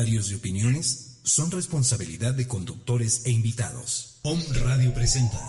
[0.00, 4.20] Comentarios y opiniones son responsabilidad de conductores e invitados.
[4.22, 5.40] Om Radio presenta.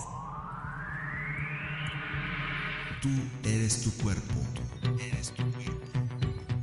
[3.00, 3.10] Tú
[3.48, 4.34] eres tu cuerpo.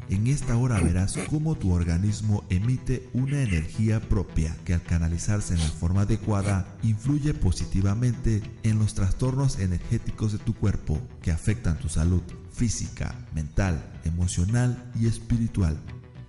[0.08, 5.60] En esta hora verás cómo tu organismo emite una energía propia que al canalizarse en
[5.60, 11.88] la forma adecuada influye positivamente en los trastornos energéticos de tu cuerpo que afectan tu
[11.88, 12.22] salud
[12.52, 15.80] física, mental, emocional y espiritual.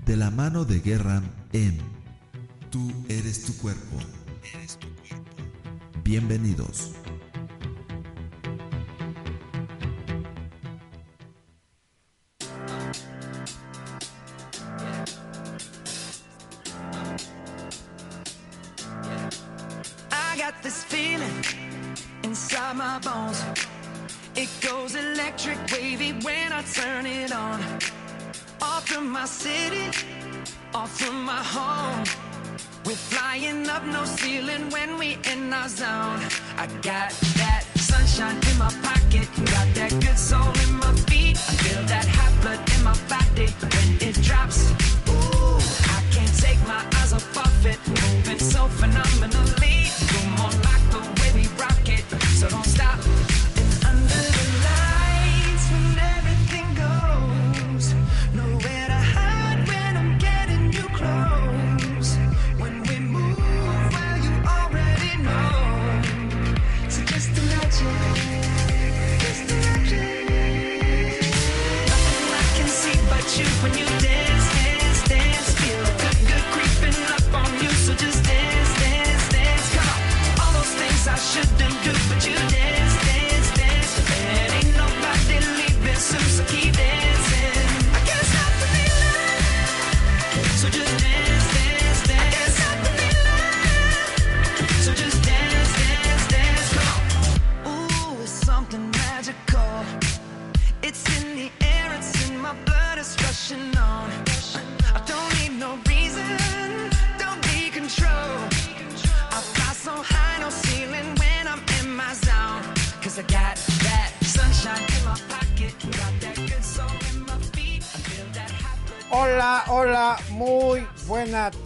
[0.08, 1.22] De la mano de Guerra
[1.52, 1.78] en
[2.70, 3.98] Tú eres tu cuerpo.
[6.02, 6.94] Bienvenidos.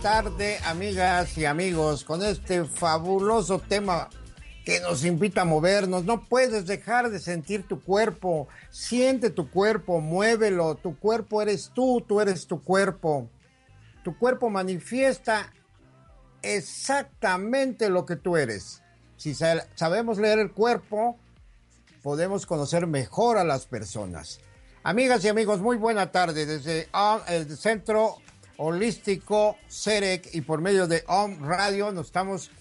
[0.02, 4.10] Tarde, amigas y amigos, con este fabuloso tema
[4.66, 6.06] que nos invita a movernos.
[6.06, 8.48] No puedes dejar de sentir tu cuerpo.
[8.70, 10.76] Siente tu cuerpo, muévelo.
[10.76, 13.30] Tu cuerpo eres tú, tú eres tu cuerpo.
[14.04, 15.52] Tu cuerpo manifiesta
[16.42, 18.82] exactamente lo que tú eres.
[19.18, 21.18] Si sa- sabemos leer el cuerpo,
[22.02, 24.40] podemos conocer mejor a las personas.
[24.84, 28.16] Amigas y amigos, muy buena tarde desde OM, el Centro
[28.64, 32.52] Holístico CEREC y por medio de OM Radio nos estamos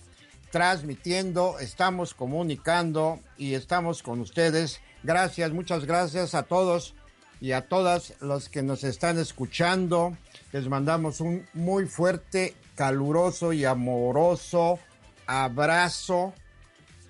[0.51, 4.81] transmitiendo, estamos comunicando y estamos con ustedes.
[5.03, 6.95] Gracias, muchas gracias a todos
[7.39, 10.17] y a todas los que nos están escuchando.
[10.53, 14.79] Les mandamos un muy fuerte, caluroso y amoroso
[15.27, 16.33] abrazo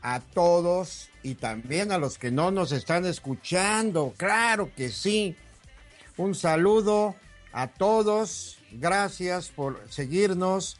[0.02, 4.14] a todos y también a los que no nos están escuchando.
[4.16, 5.36] Claro que sí.
[6.16, 7.14] Un saludo
[7.52, 8.59] a todos.
[8.72, 10.78] Gracias por seguirnos.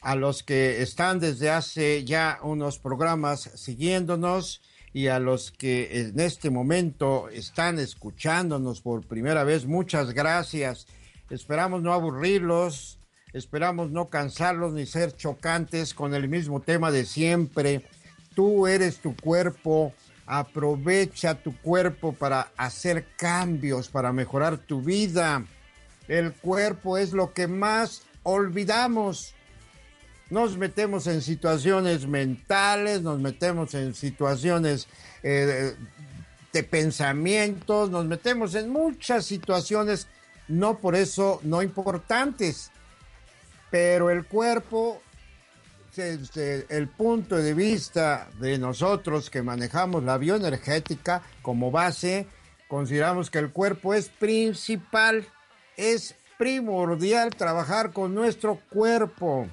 [0.00, 4.60] A los que están desde hace ya unos programas siguiéndonos
[4.92, 10.88] y a los que en este momento están escuchándonos por primera vez, muchas gracias.
[11.30, 12.98] Esperamos no aburrirlos,
[13.32, 17.82] esperamos no cansarlos ni ser chocantes con el mismo tema de siempre.
[18.34, 19.94] Tú eres tu cuerpo,
[20.26, 25.46] aprovecha tu cuerpo para hacer cambios, para mejorar tu vida.
[26.08, 29.34] El cuerpo es lo que más olvidamos.
[30.30, 34.88] Nos metemos en situaciones mentales, nos metemos en situaciones
[35.22, 35.74] eh,
[36.52, 40.06] de pensamientos, nos metemos en muchas situaciones,
[40.48, 42.70] no por eso no importantes,
[43.70, 45.02] pero el cuerpo
[45.96, 52.26] desde el punto de vista de nosotros que manejamos la bioenergética como base,
[52.68, 55.26] consideramos que el cuerpo es principal,
[55.76, 59.46] es primordial trabajar con nuestro cuerpo.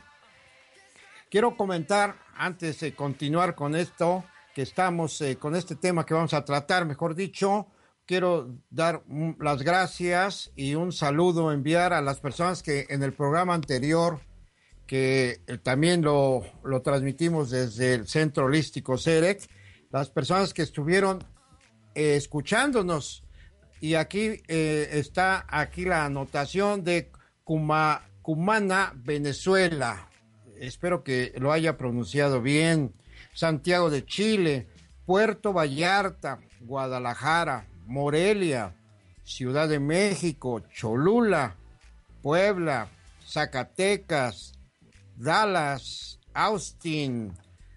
[1.30, 4.24] Quiero comentar, antes de continuar con esto,
[4.56, 7.68] que estamos eh, con este tema que vamos a tratar, mejor dicho,
[8.06, 9.04] quiero dar
[9.40, 14.20] las gracias y un saludo, enviar a las personas que en el programa anterior
[14.90, 19.48] que eh, también lo, lo transmitimos desde el Centro Holístico CEREC,
[19.92, 21.24] las personas que estuvieron
[21.94, 23.24] eh, escuchándonos.
[23.82, 27.12] Y aquí eh, está aquí la anotación de
[27.44, 30.10] Cumana, Venezuela.
[30.60, 32.94] Espero que lo haya pronunciado bien.
[33.34, 34.68] Santiago de Chile,
[35.06, 38.76] Puerto Vallarta, Guadalajara, Morelia,
[39.24, 41.56] Ciudad de México, Cholula,
[42.22, 42.90] Puebla,
[43.26, 44.54] Zacatecas,
[45.16, 47.34] Dallas, Austin.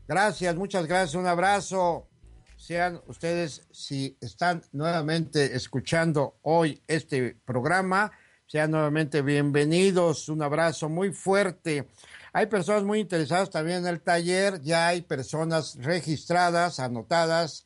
[0.09, 2.09] Gracias, muchas gracias, un abrazo.
[2.62, 8.12] Sean ustedes, si están nuevamente escuchando hoy este programa,
[8.47, 10.29] sean nuevamente bienvenidos.
[10.29, 11.88] Un abrazo muy fuerte.
[12.32, 17.64] Hay personas muy interesadas también en el taller, ya hay personas registradas, anotadas,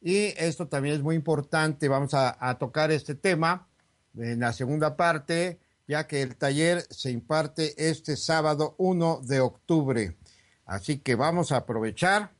[0.00, 1.86] y esto también es muy importante.
[1.86, 3.68] Vamos a, tocar este tema
[4.16, 10.16] en la segunda parte ya que el taller se imparte este sábado 1 de octubre.
[10.64, 12.32] Así que vamos a aprovechar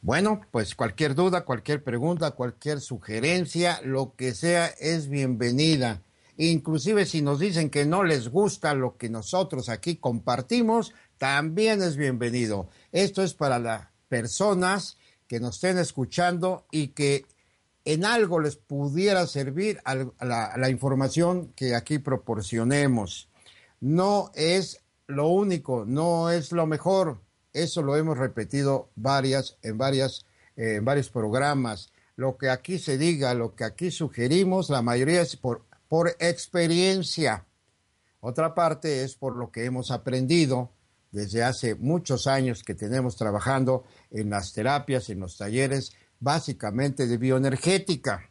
[0.00, 6.02] Bueno, pues cualquier duda, cualquier pregunta, cualquier sugerencia, lo que sea es bienvenida.
[6.36, 11.96] Inclusive si nos dicen que no les gusta lo que nosotros aquí compartimos, también es
[11.96, 12.68] bienvenido.
[12.92, 17.26] Esto es para las personas que nos estén escuchando y que
[17.84, 19.80] en algo les pudiera servir
[20.20, 23.28] la, la información que aquí proporcionemos.
[23.80, 27.20] No es lo único, no es lo mejor
[27.62, 30.26] eso lo hemos repetido varias, en, varias,
[30.56, 31.92] eh, en varios programas.
[32.16, 37.46] Lo que aquí se diga, lo que aquí sugerimos, la mayoría es por, por experiencia.
[38.20, 40.72] Otra parte es por lo que hemos aprendido
[41.10, 47.16] desde hace muchos años que tenemos trabajando en las terapias, en los talleres, básicamente de
[47.16, 48.30] bioenergética.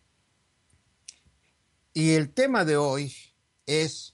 [1.93, 3.13] Y el tema de hoy
[3.65, 4.13] es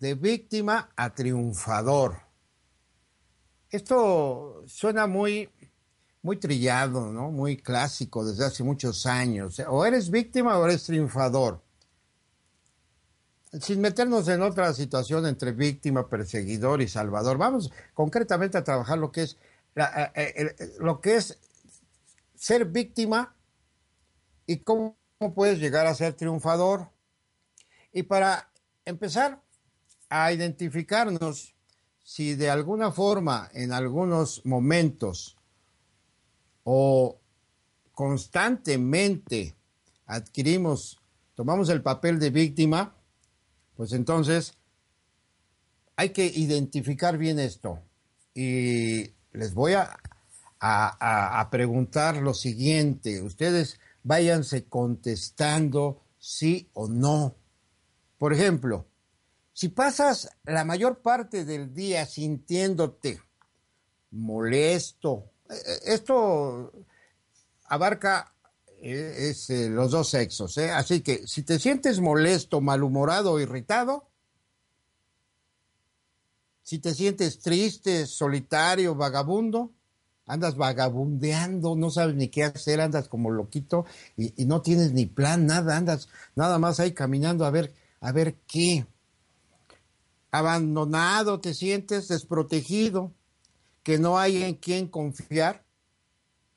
[0.00, 2.29] de víctima a triunfador.
[3.70, 5.48] Esto suena muy,
[6.22, 7.30] muy trillado, ¿no?
[7.30, 9.60] Muy clásico desde hace muchos años.
[9.68, 11.62] O eres víctima o eres triunfador.
[13.60, 19.10] Sin meternos en otra situación entre víctima, perseguidor y salvador, vamos concretamente a trabajar lo
[19.10, 19.38] que es,
[19.74, 21.38] eh, eh, lo que es
[22.34, 23.36] ser víctima
[24.46, 24.96] y cómo
[25.34, 26.90] puedes llegar a ser triunfador.
[27.92, 28.52] Y para
[28.84, 29.42] empezar
[30.08, 31.54] a identificarnos
[32.10, 35.36] si de alguna forma en algunos momentos
[36.64, 37.20] o
[37.92, 39.54] constantemente
[40.06, 40.98] adquirimos,
[41.36, 42.96] tomamos el papel de víctima,
[43.76, 44.54] pues entonces
[45.94, 47.78] hay que identificar bien esto.
[48.34, 49.96] Y les voy a,
[50.58, 53.22] a, preguntar lo siguiente.
[53.22, 57.36] Ustedes váyanse contestando sí o no.
[58.18, 58.89] Por ejemplo,
[59.60, 63.20] si pasas la mayor parte del día sintiéndote
[64.12, 66.72] molesto, eh, eh, esto
[67.66, 68.32] abarca
[68.80, 69.34] eh,
[69.68, 74.08] los dos sexos, así que si te sientes molesto, malhumorado, irritado,
[76.62, 79.74] si te sientes triste, solitario, vagabundo,
[80.24, 83.84] andas vagabundeando, no sabes ni qué hacer, andas como loquito
[84.16, 88.10] y, y, no tienes ni plan, nada, andas nada más ahí caminando a ver, a
[88.10, 88.86] ver qué
[90.30, 93.12] abandonado, te sientes desprotegido,
[93.82, 95.64] que no hay en quien confiar,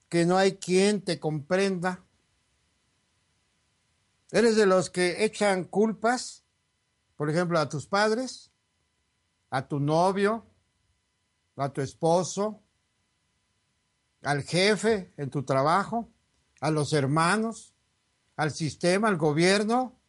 [0.09, 2.03] que no hay quien te comprenda.
[4.31, 6.43] Eres de los que echan culpas,
[7.15, 8.51] por ejemplo, a tus padres,
[9.49, 10.45] a tu novio,
[11.55, 12.59] a tu esposo,
[14.23, 16.09] al jefe en tu trabajo,
[16.59, 17.73] a los hermanos,
[18.35, 19.99] al sistema, al gobierno,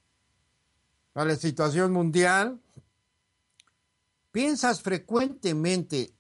[1.15, 2.61] a la situación mundial,
[4.35, 6.13] piensas frecuentemente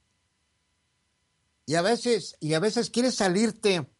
[1.66, 3.90] y a veces, y a veces quieres salirte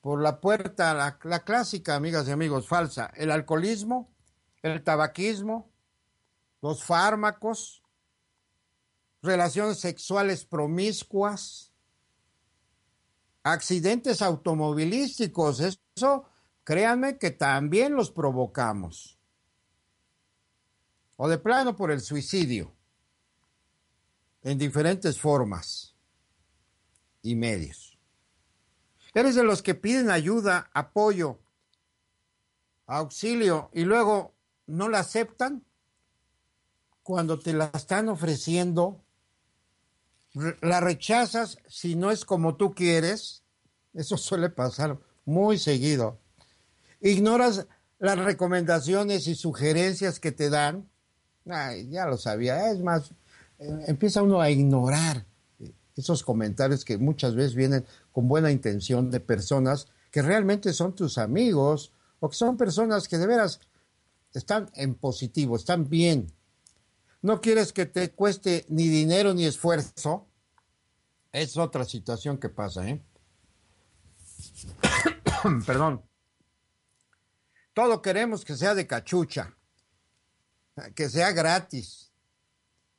[0.00, 4.12] por la puerta, la, la clásica, amigas y amigos, falsa, el alcoholismo,
[4.62, 5.70] el tabaquismo,
[6.62, 7.84] los fármacos,
[9.22, 11.72] relaciones sexuales promiscuas,
[13.44, 16.24] accidentes automovilísticos, eso
[16.64, 19.16] créanme que también los provocamos.
[21.14, 22.74] O de plano por el suicidio,
[24.44, 25.94] en diferentes formas
[27.22, 27.98] y medios.
[29.14, 31.40] Eres de los que piden ayuda, apoyo,
[32.86, 34.34] auxilio y luego
[34.66, 35.64] no la aceptan
[37.02, 39.02] cuando te la están ofreciendo.
[40.60, 43.42] La rechazas si no es como tú quieres.
[43.94, 46.18] Eso suele pasar muy seguido.
[47.00, 47.66] Ignoras
[47.98, 50.90] las recomendaciones y sugerencias que te dan.
[51.48, 52.70] Ay, ya lo sabía.
[52.70, 53.14] Es más,
[53.86, 55.26] empieza uno a ignorar
[55.96, 61.18] esos comentarios que muchas veces vienen con buena intención de personas que realmente son tus
[61.18, 63.60] amigos o que son personas que de veras
[64.32, 66.32] están en positivo, están bien.
[67.22, 70.26] No quieres que te cueste ni dinero ni esfuerzo.
[71.32, 73.02] Es otra situación que pasa, ¿eh?
[75.66, 76.02] Perdón.
[77.72, 79.56] Todo queremos que sea de cachucha,
[80.94, 82.12] que sea gratis.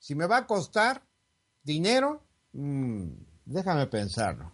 [0.06, 1.02] Si me va a costar
[1.64, 2.22] dinero,
[2.52, 3.08] mmm,
[3.44, 4.54] déjame pensarlo.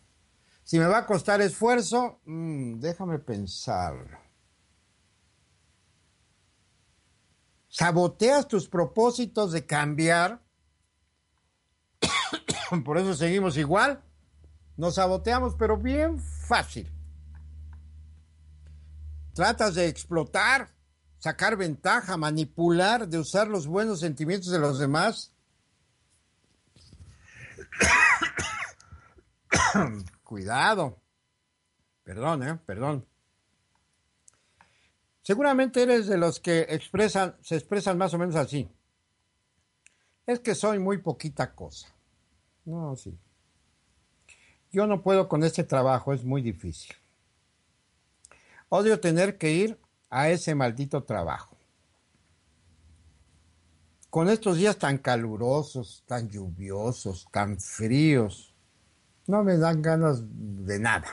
[0.64, 4.18] Si me va a costar esfuerzo, mmm, déjame pensarlo.
[7.68, 10.42] saboteas tus propósitos de cambiar.
[12.86, 14.02] Por eso seguimos igual.
[14.78, 16.90] Nos saboteamos, pero bien fácil.
[19.34, 20.74] Tratas de explotar,
[21.18, 25.31] sacar ventaja, manipular, de usar los buenos sentimientos de los demás.
[30.24, 31.02] Cuidado.
[32.04, 33.08] Perdón, eh, perdón.
[35.22, 38.70] Seguramente eres de los que expresan, se expresan más o menos así.
[40.26, 41.94] Es que soy muy poquita cosa.
[42.66, 43.18] No, sí.
[44.72, 46.96] Yo no puedo con este trabajo, es muy difícil.
[48.70, 51.51] Odio tener que ir a ese maldito trabajo.
[54.12, 58.54] Con estos días tan calurosos, tan lluviosos, tan fríos,
[59.26, 61.08] no me dan ganas de nada.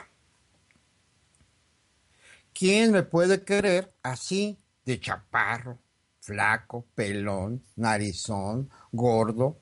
[2.53, 5.79] ¿Quién me puede querer así de chaparro,
[6.19, 9.61] flaco, pelón, narizón, gordo?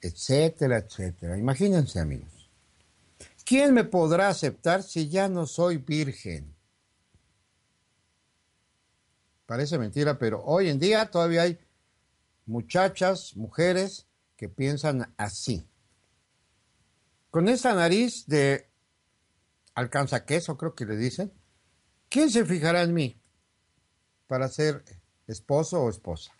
[0.00, 1.36] Etcétera, etcétera.
[1.36, 2.48] Imagínense, amigos.
[3.44, 6.53] ¿Quién me podrá aceptar si ya no soy virgen?
[9.46, 11.58] Parece mentira, pero hoy en día todavía hay
[12.46, 15.68] muchachas, mujeres que piensan así.
[17.30, 18.70] Con esa nariz de
[19.74, 21.32] alcanza queso, creo que le dicen.
[22.08, 23.20] ¿Quién se fijará en mí
[24.28, 24.84] para ser
[25.26, 26.32] esposo o esposa?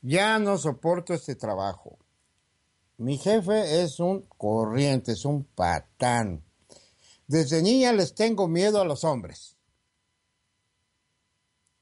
[0.00, 1.98] Ya no soporto este trabajo.
[2.96, 6.44] Mi jefe es un corriente, es un patán.
[7.26, 9.53] Desde niña les tengo miedo a los hombres.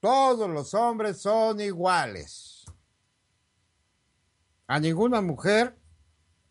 [0.02, 2.66] Todos los hombres son iguales.
[4.66, 5.78] A ninguna mujer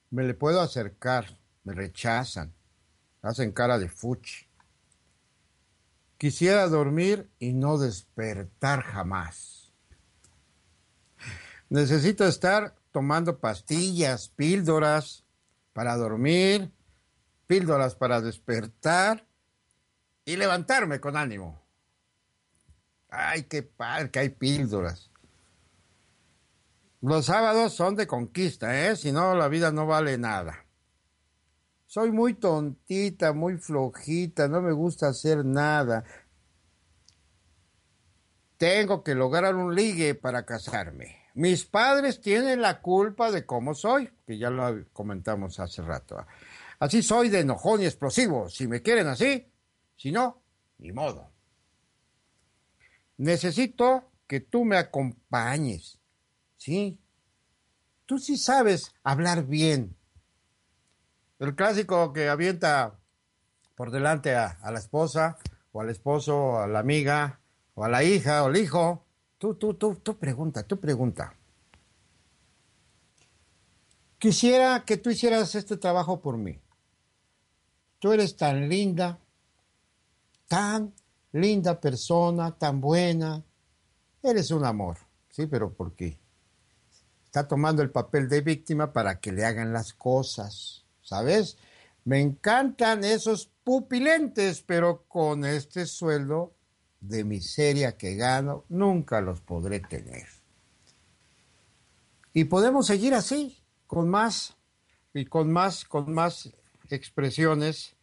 [0.09, 2.55] me le puedo acercar, me rechazan
[3.21, 4.47] hacen cara de fuchi.
[6.17, 9.73] Quisiera dormir y no despertar jamás.
[11.69, 15.25] Necesito estar tomando pastillas, píldoras
[15.73, 16.71] para dormir,
[17.47, 19.27] píldoras para despertar
[20.25, 21.60] y levantarme con ánimo.
[23.11, 25.11] Ay, qué padre que hay píldoras.
[27.01, 28.95] Los sábados son de conquista, ¿eh?
[28.95, 30.65] Si no, la vida no vale nada.
[31.87, 36.05] Soy muy tontita, muy flojita, no me gusta hacer nada.
[38.57, 41.17] Tengo que lograr un ligue para casarme.
[41.33, 46.25] Mis padres tienen la culpa de cómo soy, que ya lo comentamos hace rato.
[46.79, 48.47] Así soy de enojón y explosivo.
[48.47, 49.51] Si me quieren así,
[49.97, 50.43] si no,
[50.77, 51.30] ni modo.
[53.21, 55.99] Necesito que tú me acompañes.
[56.57, 56.99] ¿Sí?
[58.07, 59.95] Tú sí sabes hablar bien.
[61.37, 62.99] El clásico que avienta
[63.75, 65.37] por delante a, la esposa,
[65.71, 67.39] o al esposo, o a la amiga,
[67.75, 69.05] o a la hija, o al hijo.
[69.37, 71.35] Tú, tú, tú, tú pregunta, tú pregunta.
[74.17, 76.59] Quisiera que tú hicieras este trabajo por mí.
[77.99, 79.19] Tú eres tan linda,
[80.47, 80.95] tan,
[81.33, 83.43] linda persona, tan buena,
[84.23, 84.97] eres un amor,
[85.29, 85.47] ¿sí?
[85.47, 86.17] Pero ¿por qué?
[87.25, 91.57] Está tomando el papel de víctima para que le hagan las cosas, ¿sabes?
[92.03, 96.53] Me encantan esos pupilentes, pero con este sueldo
[96.99, 100.27] de miseria que gano, nunca los podré tener.
[102.33, 103.57] Y podemos seguir así,
[103.87, 104.55] con más
[105.13, 106.51] y con más, con más
[106.89, 107.95] expresiones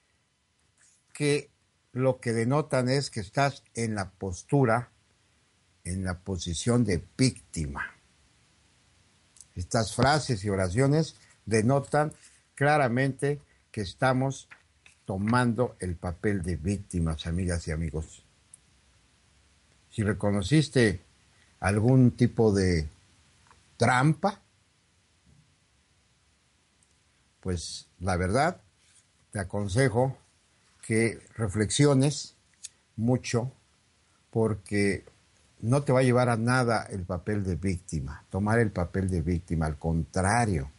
[1.15, 1.51] que
[1.99, 4.91] lo que denotan es que estás en la postura,
[5.85, 7.95] en la posición de víctima.
[9.55, 12.13] Estas frases y oraciones denotan
[12.55, 13.41] claramente
[13.71, 14.49] que estamos
[15.05, 18.25] tomando el papel de víctimas, amigas y amigos.
[19.91, 21.01] Si reconociste
[21.61, 22.89] algún tipo de
[23.77, 24.41] trampa,
[27.41, 28.61] pues la verdad,
[29.31, 30.17] te aconsejo
[30.89, 32.35] que reflexiones
[32.97, 33.53] mucho
[34.31, 35.05] porque
[35.61, 39.21] no te va a llevar a nada el papel de víctima, tomar el papel de
[39.21, 40.71] víctima, al contrario,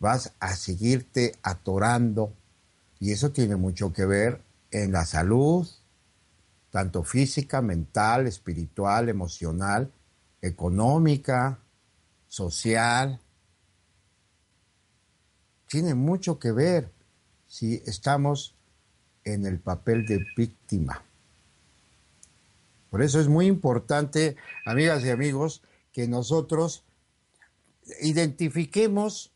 [0.00, 2.32] vas a seguirte atorando
[2.98, 5.68] y eso tiene mucho que ver en la salud,
[6.70, 9.88] tanto física, mental, espiritual, emocional,
[10.42, 11.60] económica,
[12.26, 13.20] social.
[15.68, 16.99] Tiene mucho que ver
[17.50, 18.54] si estamos
[19.24, 21.02] en el papel de víctima.
[22.90, 26.84] Por eso es muy importante, amigas y amigos, que nosotros
[28.00, 29.32] identifiquemos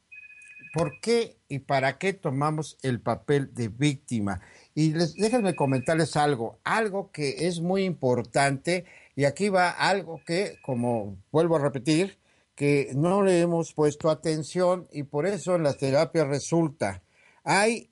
[0.73, 4.41] por qué y para qué tomamos el papel de víctima.
[4.77, 8.85] Y les, déjenme comentarles algo, algo que es muy importante,
[9.17, 12.17] y aquí va algo que, como vuelvo a repetir,
[12.55, 17.03] que no le hemos puesto atención y por eso en las terapias resulta.
[17.43, 17.91] Hay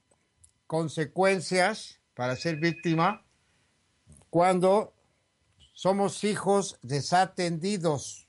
[0.72, 3.22] consecuencias para ser víctima
[4.30, 4.94] cuando
[5.74, 8.26] somos hijos desatendidos.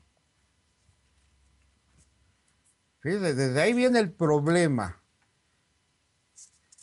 [3.01, 5.01] desde ahí viene el problema.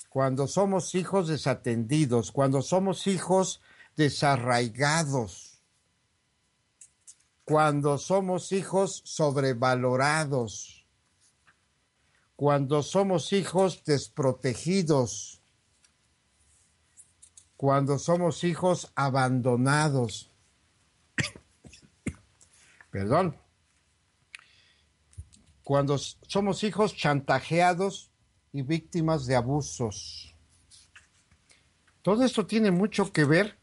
[0.09, 3.61] Cuando somos hijos desatendidos, cuando somos hijos
[3.97, 5.63] desarraigados,
[7.45, 10.87] cuando somos hijos sobrevalorados,
[12.35, 15.40] cuando somos hijos desprotegidos,
[17.61, 20.33] cuando somos hijos abandonados.
[22.91, 23.37] Perdón
[25.63, 28.11] cuando somos hijos chantajeados
[28.51, 30.35] y víctimas de abusos.
[32.01, 33.59] Todo esto tiene mucho que ver,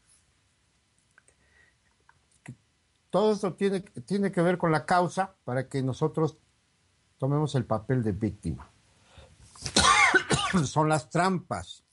[3.10, 6.38] todo esto tiene, tiene que ver con la causa para que nosotros
[7.18, 8.70] tomemos el papel de víctima.
[10.64, 11.84] Son las trampas.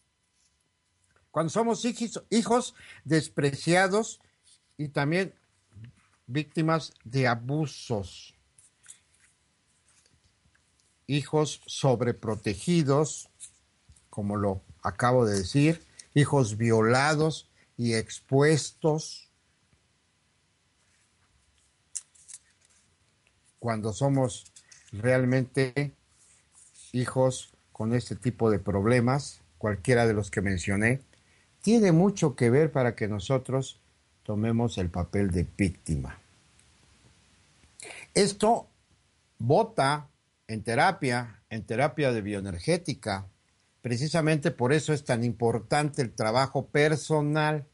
[1.35, 1.83] Cuando somos
[2.29, 4.21] hijos, despreciados
[4.77, 5.33] y también
[6.27, 8.33] víctimas de abusos
[11.07, 13.29] hijos sobreprotegidos,
[14.09, 19.29] como lo acabo de decir, hijos violados y expuestos.
[23.59, 24.45] Cuando somos
[24.93, 25.91] realmente
[26.93, 31.01] hijos con este tipo de problemas, cualquiera de los que mencioné,
[31.65, 33.81] tiene mucho que ver para que nosotros
[34.21, 36.19] tomemos el papel de víctima.
[38.13, 38.67] Esto
[39.39, 40.07] bota
[40.47, 43.25] en terapia, en terapia de bioenergética.
[43.81, 47.65] Precisamente por eso es tan importante el trabajo personal.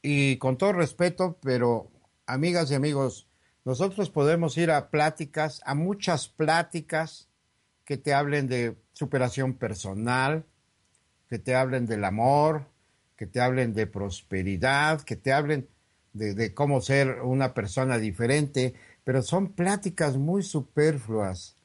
[0.00, 1.90] Y con todo respeto, pero
[2.26, 3.26] amigas y amigos,
[3.64, 7.26] nosotros podemos ir a pláticas, a muchas pláticas
[7.84, 10.44] que te hablen de superación personal,
[11.28, 12.66] que te hablen del amor,
[13.16, 15.68] que te hablen de prosperidad, que te hablen
[16.12, 21.56] de, cómo ser una persona diferente, pero son pláticas muy superfluas.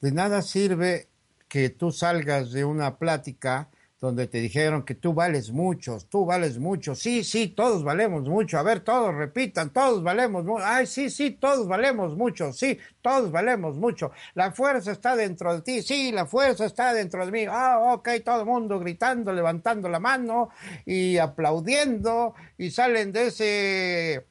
[0.00, 1.08] De nada sirve
[1.48, 3.70] que tú salgas de una plática
[4.02, 8.58] donde te dijeron que tú vales mucho, tú vales mucho, sí, sí, todos valemos mucho,
[8.58, 13.30] a ver, todos repitan, todos valemos mucho, ay, sí, sí, todos valemos mucho, sí, todos
[13.30, 17.44] valemos mucho, la fuerza está dentro de ti, sí, la fuerza está dentro de mí,
[17.48, 20.48] ah, ok, todo el mundo gritando, levantando la mano
[20.84, 24.26] y aplaudiendo y salen de ese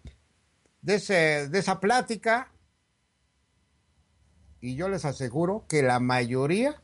[0.82, 2.52] de, ese, de esa plática
[4.60, 6.84] y yo les aseguro que la mayoría,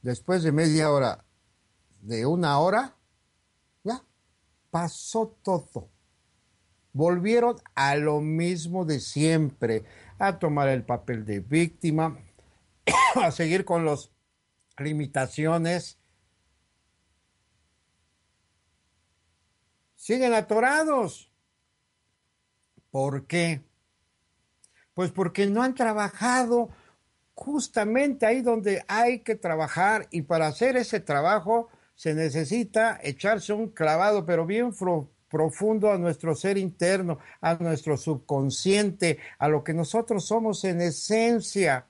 [0.00, 1.26] después de media hora,
[2.00, 2.96] de una hora,
[3.84, 4.02] ya
[4.70, 5.90] pasó todo.
[6.92, 9.84] Volvieron a lo mismo de siempre,
[10.18, 12.18] a tomar el papel de víctima,
[13.14, 14.10] a seguir con las
[14.78, 16.00] limitaciones
[20.00, 21.30] siguen atorados.
[22.90, 23.62] ¿Por qué?
[24.94, 26.70] Pues porque no han trabajado
[27.34, 31.68] justamente ahí donde hay que trabajar y para hacer ese trabajo
[32.00, 34.72] se necesita echarse un clavado, pero bien
[35.28, 41.84] profundo a nuestro ser interno, a nuestro subconsciente, a lo que nosotros somos en esencia.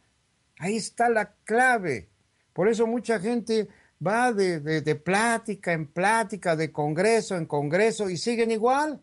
[0.59, 2.09] Ahí está la clave.
[2.53, 3.69] Por eso mucha gente
[4.05, 9.01] va de, de, plática en plática, de congreso en congreso y siguen igual.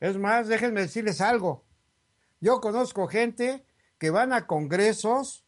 [0.00, 1.64] Es más, déjenme decirles algo.
[2.40, 3.64] Yo conozco gente
[3.96, 5.46] que van a congresos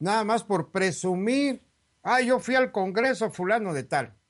[0.00, 1.69] nada más por presumir.
[2.02, 4.20] Ah, yo fui al congreso fulano de tal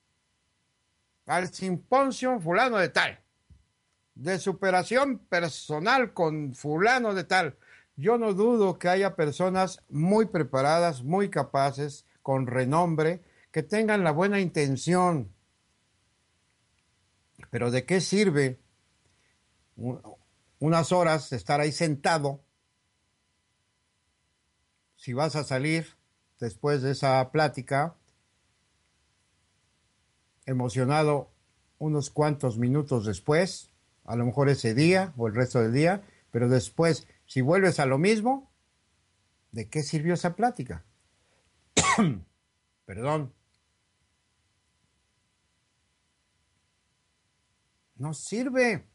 [1.31, 3.21] al simposio fulano de tal,
[4.17, 7.57] de superación personal con fulano de tal.
[7.95, 14.11] Yo no dudo que haya personas muy preparadas, muy capaces, con renombre, que tengan la
[14.11, 15.33] buena intención.
[17.51, 18.61] Pero ¿de qué sirve
[20.59, 22.43] unas horas estar ahí sentado
[24.97, 26.00] si vas a salir
[26.41, 27.95] después de esa plática
[30.47, 31.31] emocionado
[31.79, 33.71] unos cuantos minutos después,
[34.05, 37.87] a lo mejor ese día o el resto del día, pero después, si vuelves a
[37.87, 38.51] lo mismo,
[39.53, 40.85] ¿de qué sirvió esa plática?
[42.85, 43.33] Perdón.
[47.97, 48.90] No sirve.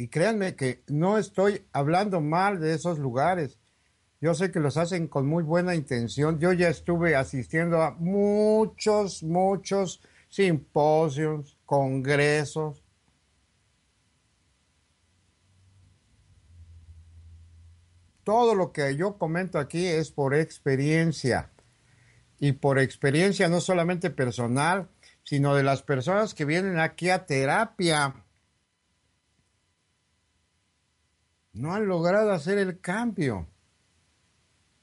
[0.00, 3.58] Y créanme que no estoy hablando mal de esos lugares.
[4.18, 6.38] Yo sé que los hacen con muy buena intención.
[6.38, 12.82] Yo ya estuve asistiendo a muchos, muchos simposios, congresos.
[18.24, 21.50] Todo lo que yo comento aquí es por experiencia.
[22.38, 24.88] Y por experiencia no solamente personal,
[25.24, 28.14] sino de las personas que vienen aquí a terapia.
[31.52, 33.46] No han logrado hacer el cambio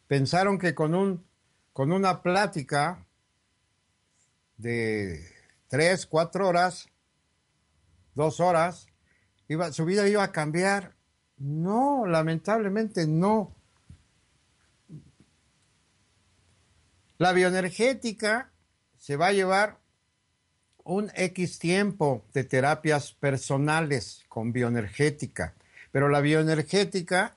[0.08, 1.26] pensaron que con, un,
[1.74, 3.06] con una plática
[4.58, 5.24] de
[5.68, 6.88] tres, cuatro horas,
[8.16, 8.88] dos horas,
[9.72, 10.96] su vida iba a cambiar.
[11.38, 13.54] No, lamentablemente no.
[17.20, 18.52] La bioenergética
[18.98, 19.78] se va a llevar
[20.84, 25.54] un X tiempo de terapias personales con bioenergética,
[25.98, 27.36] pero la bioenergética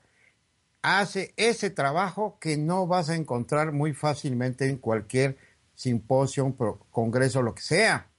[0.83, 5.35] hace ese trabajo que no vas a encontrar muy fácilmente en cualquier
[5.73, 6.55] simposio,
[6.91, 8.11] congreso, lo que sea.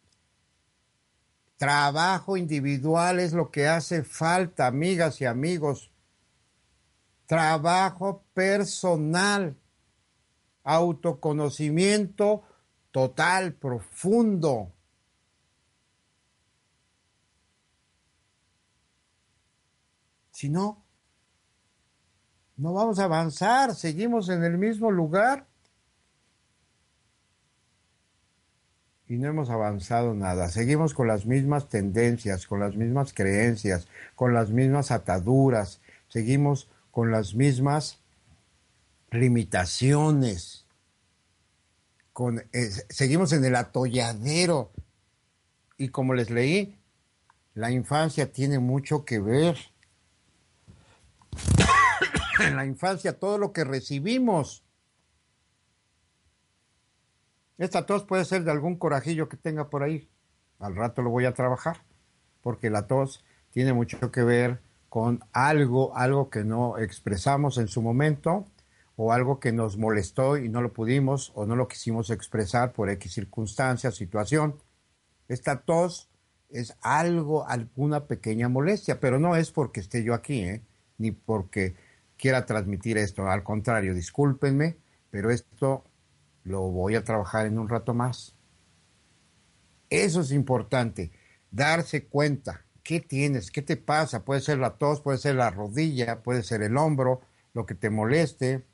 [1.59, 5.93] Trabajo individual es lo que hace falta, amigas y amigos.
[7.27, 9.55] Trabajo personal,
[10.65, 12.43] autoconocimiento
[12.91, 14.73] total, profundo.
[20.43, 20.83] Si no,
[22.57, 25.47] no vamos a avanzar, seguimos en el mismo lugar
[29.07, 30.49] y no hemos avanzado nada.
[30.49, 37.13] Seguimos con las mismas tendencias, con las mismas creencias, con las mismas ataduras, seguimos con
[37.13, 38.01] las mismas
[39.13, 40.67] limitaciones,
[42.13, 42.43] con,
[42.89, 44.73] seguimos en el atolladero.
[45.79, 46.81] Y como les leí,
[47.55, 49.72] la infancia tiene mucho que ver
[52.41, 54.65] en la infancia, todo lo que recibimos.
[57.59, 60.09] Esta tos puede ser de algún corajillo que tenga por ahí.
[60.59, 61.85] Al rato lo voy a trabajar,
[62.41, 67.83] porque la tos tiene mucho que ver con algo, algo que no expresamos en su
[67.83, 68.47] momento,
[68.97, 72.91] o algo que nos molestó y no lo pudimos o no lo quisimos expresar por
[72.91, 74.57] X circunstancia, situación.
[75.29, 76.11] Esta tos
[76.51, 80.63] es algo, alguna pequeña molestia, pero no es porque esté yo aquí, ¿eh?
[80.99, 81.75] Ni porque
[82.17, 83.29] quiera transmitir esto.
[83.29, 84.79] Al contrario, discúlpenme,
[85.11, 85.85] pero esto
[86.45, 88.37] lo voy a trabajar en un rato más.
[89.91, 91.13] Eso es importante,
[91.51, 92.65] darse cuenta.
[92.83, 93.51] ¿Qué tienes?
[93.51, 94.25] ¿Qué te pasa?
[94.25, 97.21] Puede ser la tos, puede ser la rodilla, puede ser el hombro,
[97.53, 98.65] lo que te moleste.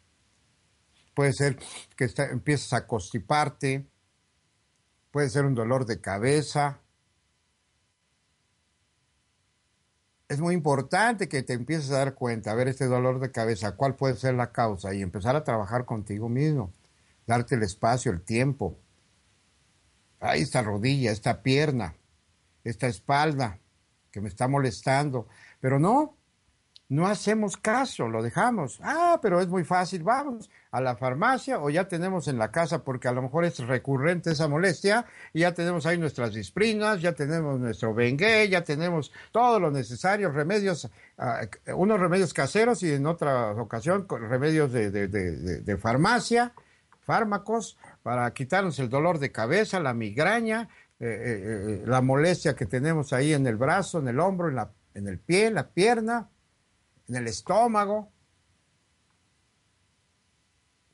[1.15, 1.59] Puede ser
[1.97, 3.87] que empieces a constiparte.
[5.11, 6.81] Puede ser un dolor de cabeza.
[10.29, 13.77] Es muy importante que te empieces a dar cuenta, a ver este dolor de cabeza,
[13.77, 16.71] cuál puede ser la causa y empezar a trabajar contigo mismo,
[17.27, 18.79] darte el espacio, el tiempo.
[20.21, 21.95] Ahí esta rodilla, esta pierna,
[22.63, 23.59] esta espalda
[24.11, 25.29] que me está molestando,
[25.61, 26.18] pero no,
[26.89, 28.81] no hacemos caso, lo dejamos.
[28.83, 32.85] Ah, pero es muy fácil, vamos a la farmacia o ya tenemos en la casa
[32.85, 37.13] porque a lo mejor es recurrente esa molestia y ya tenemos ahí nuestras disprinas, ya
[37.13, 41.43] tenemos nuestro bengue, ya tenemos todo lo necesario, remedios, ah,
[41.75, 46.53] unos remedios caseros y en otra ocasión remedios de, de farmacia,
[47.01, 50.69] fármacos para quitarnos el dolor de cabeza, la migraña,
[51.01, 54.57] eh, eh, eh, la molestia que tenemos ahí en el brazo, en el hombro, en,
[54.57, 56.29] la, en el pie, en la pierna,
[57.09, 58.11] en el estómago,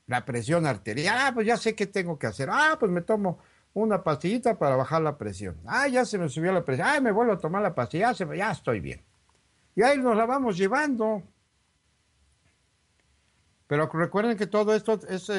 [0.07, 1.17] la presión arterial.
[1.19, 2.49] Ah, pues ya sé qué tengo que hacer.
[2.51, 3.39] Ah, pues me tomo
[3.73, 5.57] una pastillita para bajar la presión.
[5.67, 6.89] Ah, ya se me subió la presión.
[6.89, 8.13] Ah, me vuelvo a tomar la pastilla.
[8.13, 9.03] Ya, ya estoy bien.
[9.75, 11.23] Y ahí nos la vamos llevando.
[13.67, 15.33] Pero recuerden que todo esto es,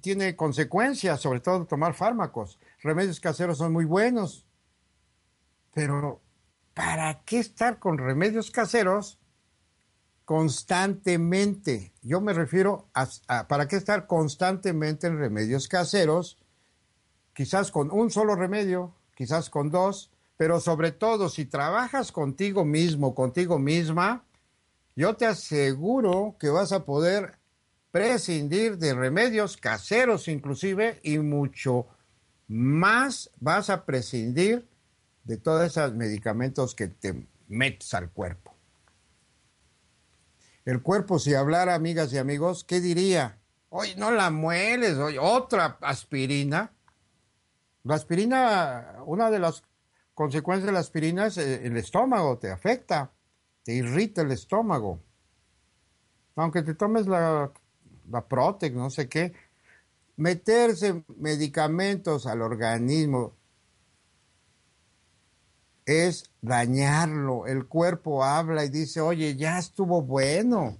[0.00, 2.58] tiene consecuencias, sobre todo tomar fármacos.
[2.82, 4.46] Remedios caseros son muy buenos,
[5.74, 6.20] pero
[6.74, 9.18] ¿para qué estar con remedios caseros
[10.24, 11.92] constantemente?
[12.02, 16.38] Yo me refiero a, ¿para qué estar constantemente en remedios caseros?
[17.34, 23.14] Quizás con un solo remedio, quizás con dos, pero sobre todo si trabajas contigo mismo,
[23.14, 24.24] contigo misma,
[24.94, 27.38] yo te aseguro que vas a poder
[27.90, 31.86] prescindir de remedios caseros inclusive y mucho
[32.48, 34.68] más vas a prescindir
[35.24, 38.51] de todos esos medicamentos que te metes al cuerpo.
[40.64, 43.38] El cuerpo, si hablara, amigas y amigos, ¿qué diría?
[43.68, 46.72] Oye, no la mueles, oye, otra aspirina.
[47.84, 49.64] La aspirina, una de las
[50.14, 53.10] consecuencias de la aspirina es eh, el estómago, te afecta,
[53.64, 55.00] te irrita el estómago.
[56.36, 57.52] Aunque te tomes la
[58.10, 58.26] la
[58.72, 59.32] no sé qué,
[60.16, 63.34] meterse medicamentos al organismo
[65.92, 67.46] es dañarlo.
[67.46, 70.78] El cuerpo habla y dice, oye, ya estuvo bueno.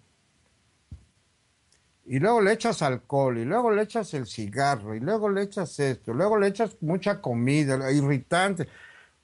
[2.05, 5.79] Y luego le echas alcohol, y luego le echas el cigarro, y luego le echas
[5.79, 8.69] esto, luego le echas mucha comida, irritante.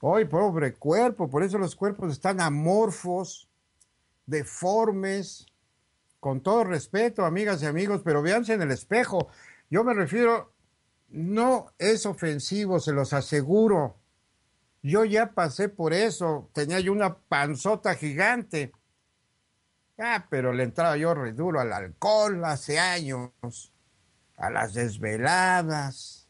[0.00, 3.48] Ay, pobre cuerpo, por eso los cuerpos están amorfos,
[4.26, 5.44] deformes,
[6.20, 9.28] con todo respeto, amigas y amigos, pero véanse en el espejo.
[9.70, 10.52] Yo me refiero,
[11.08, 13.97] no es ofensivo, se los aseguro.
[14.82, 18.72] Yo ya pasé por eso, tenía yo una panzota gigante.
[19.98, 23.32] Ah, pero le entraba yo re duro al alcohol hace años,
[24.36, 26.28] a las desveladas.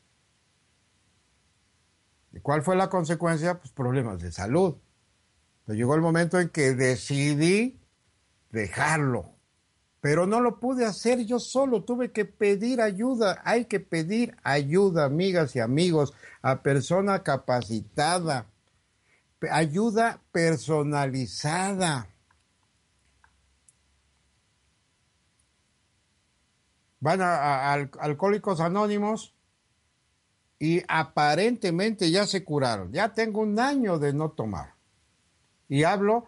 [2.32, 3.58] ¿Y cuál fue la consecuencia?
[3.58, 4.78] Pues problemas de salud.
[5.66, 7.78] Pero llegó el momento en que decidí
[8.50, 9.37] dejarlo
[10.00, 15.04] pero no lo pude hacer yo solo, tuve que pedir ayuda, hay que pedir ayuda,
[15.04, 18.46] amigas y amigos, a persona capacitada,
[19.50, 22.08] ayuda personalizada.
[27.00, 29.34] Van a, Alcohólicos Anónimos
[30.58, 32.92] y aparentemente ya se curaron.
[32.92, 34.74] Ya tengo un año de no tomar.
[35.68, 36.27] Y hablo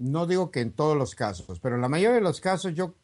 [0.00, 2.94] no digo que en todos los casos, pero en la mayoría de los casos yo,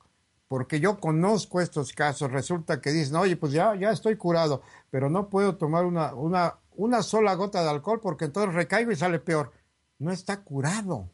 [0.49, 5.11] porque yo conozco estos casos, resulta que dicen, oye, pues ya, ya estoy curado, pero
[5.11, 9.19] no puedo tomar una, una, una sola gota de alcohol porque entonces recaigo y sale
[9.19, 9.53] peor.
[9.99, 11.11] No está curado,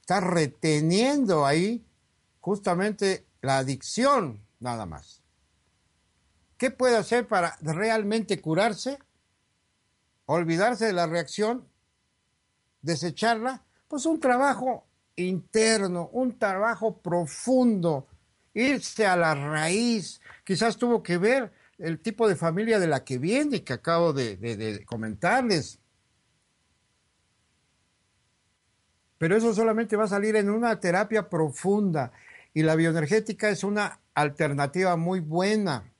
[0.00, 1.84] está reteniendo ahí
[2.40, 5.20] justamente la adicción nada más.
[6.56, 8.98] ¿Qué puede hacer para realmente curarse?
[10.24, 11.68] Olvidarse de la reacción,
[12.80, 18.06] desecharla, pues un trabajo interno, un trabajo profundo,
[18.54, 20.20] irse a la raíz.
[20.44, 24.82] Quizás tuvo que ver el tipo de familia de la que viene, que acabo de,
[24.86, 25.80] comentarles.
[29.18, 32.12] Pero eso solamente va a salir en una terapia profunda
[32.54, 35.92] y la bioenergética es una alternativa muy buena.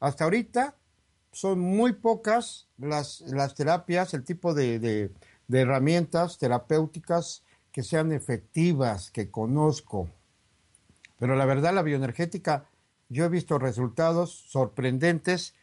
[0.00, 0.76] Hasta ahorita
[1.32, 7.43] son muy pocas las, las terapias, el tipo de, de herramientas terapéuticas
[7.74, 10.08] que sean efectivas, que conozco.
[11.18, 12.68] Pero la verdad, la bioenergética,
[13.08, 15.56] yo he visto resultados sorprendentes,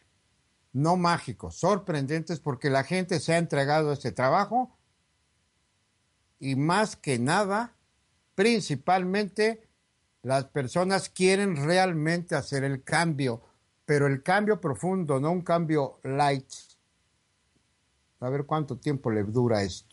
[0.74, 4.76] no mágicos, sorprendentes porque la gente se ha entregado a este trabajo
[6.38, 7.76] y más que nada,
[8.34, 9.66] principalmente,
[10.20, 13.40] las personas quieren realmente hacer el cambio,
[13.86, 16.52] pero el cambio profundo, no un cambio light.
[18.20, 19.91] A ver cuánto tiempo le dura esto.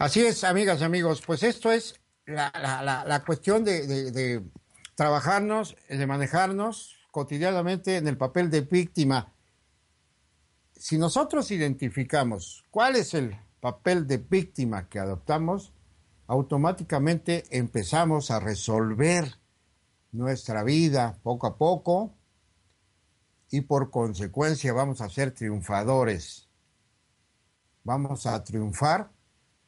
[0.00, 4.42] Así es, amigas y amigos, pues esto es la, cuestión de,
[4.94, 9.34] trabajarnos, de manejarnos cotidianamente en el papel de víctima.
[10.72, 15.74] Si nosotros identificamos cuál es el papel de víctima que adoptamos,
[16.28, 19.34] automáticamente empezamos a resolver
[20.12, 22.14] nuestra vida poco a poco
[23.50, 26.48] y por consecuencia vamos a ser triunfadores.
[27.84, 29.10] Vamos a triunfar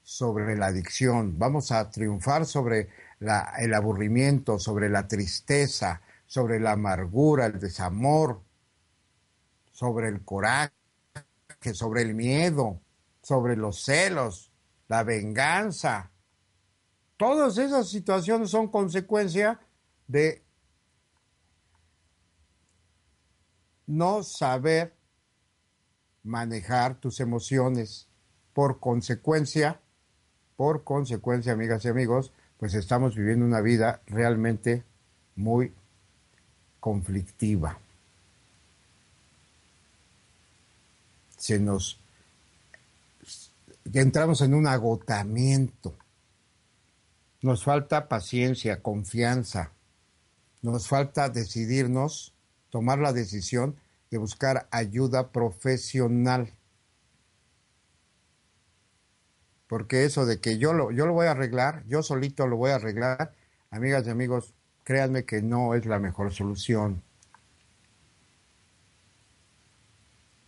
[0.02, 7.46] sobre la adicción, vamos a triunfar sobre el aburrimiento, sobre la tristeza, sobre la amargura,
[7.46, 8.42] el desamor,
[9.70, 10.72] sobre el coraje,
[11.72, 12.80] sobre el miedo,
[13.22, 14.52] sobre los celos,
[14.88, 16.10] la venganza.
[17.16, 19.60] Todas esas situaciones son consecuencia
[20.08, 20.44] de
[23.86, 24.96] no saber
[26.22, 28.08] manejar tus emociones.
[28.52, 29.80] Por consecuencia,
[30.62, 34.84] por consecuencia, amigas y amigos, pues estamos viviendo una vida realmente
[35.34, 35.72] muy
[36.78, 37.80] conflictiva.
[41.36, 41.98] Se nos
[43.92, 45.96] entramos en un agotamiento.
[47.40, 49.72] Nos falta paciencia, confianza.
[50.62, 52.34] Nos falta decidirnos,
[52.70, 53.74] tomar la decisión
[54.12, 56.52] de buscar ayuda profesional.
[59.72, 62.72] Porque eso de que yo lo, yo lo voy a arreglar, yo solito lo voy
[62.72, 63.32] a arreglar,
[63.70, 64.52] amigas y amigos,
[64.84, 67.02] créanme que no es la mejor solución.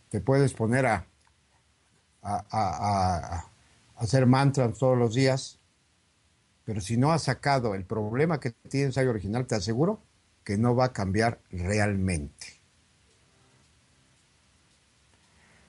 [0.09, 1.07] Te puedes poner a,
[2.21, 3.51] a, a,
[3.95, 5.57] hacer mantras todos los días,
[6.63, 10.03] pero si no has sacado el problema que tienes ahí original, te aseguro
[10.43, 12.54] que no va a cambiar realmente.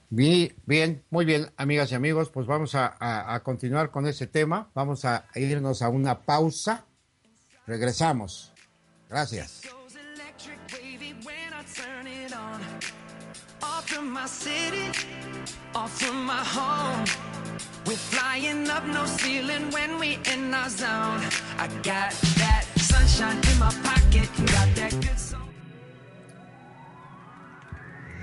[0.09, 4.71] Bien, muy bien, amigas y amigos, pues vamos a, continuar con ese tema.
[4.75, 6.87] Vamos a irnos a una pausa.
[7.67, 8.53] Regresamos.
[9.09, 9.63] Gracias.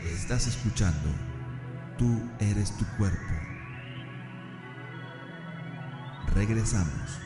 [0.05, 1.32] Estás escuchando
[2.03, 3.33] Tú eres tu cuerpo.
[6.35, 7.22] Regresamos.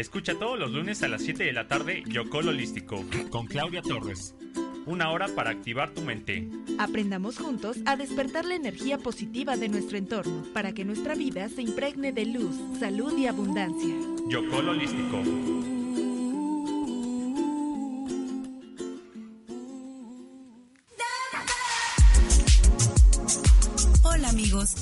[0.00, 4.34] Escucha todos los lunes a las 7 de la tarde Yocol Holístico con Claudia Torres.
[4.86, 6.48] Una hora para activar tu mente.
[6.78, 11.60] Aprendamos juntos a despertar la energía positiva de nuestro entorno para que nuestra vida se
[11.60, 13.94] impregne de luz, salud y abundancia.
[14.30, 15.22] Yocol Holístico.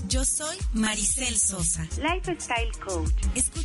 [0.08, 3.12] yo soy Maricel Sosa, Lifestyle Coach.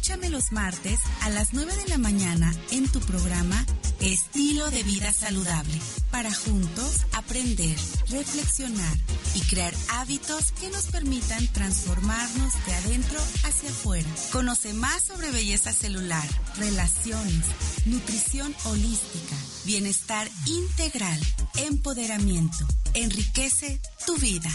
[0.03, 3.65] Escúchame los martes a las 9 de la mañana en tu programa
[4.01, 5.79] Estilo de Vida Saludable,
[6.11, 7.77] para juntos aprender,
[8.09, 8.97] reflexionar
[9.33, 14.09] y crear hábitos que nos permitan transformarnos de adentro hacia afuera.
[14.33, 17.45] Conoce más sobre belleza celular, relaciones,
[17.85, 21.19] nutrición holística, bienestar integral,
[21.55, 22.67] empoderamiento.
[22.93, 24.51] Enriquece tu vida.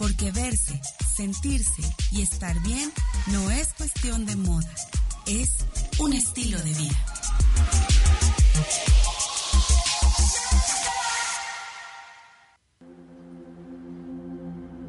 [0.00, 0.80] Porque verse,
[1.14, 2.90] sentirse y estar bien
[3.26, 4.74] no es cuestión de moda,
[5.26, 5.58] es
[5.98, 7.04] un estilo de vida.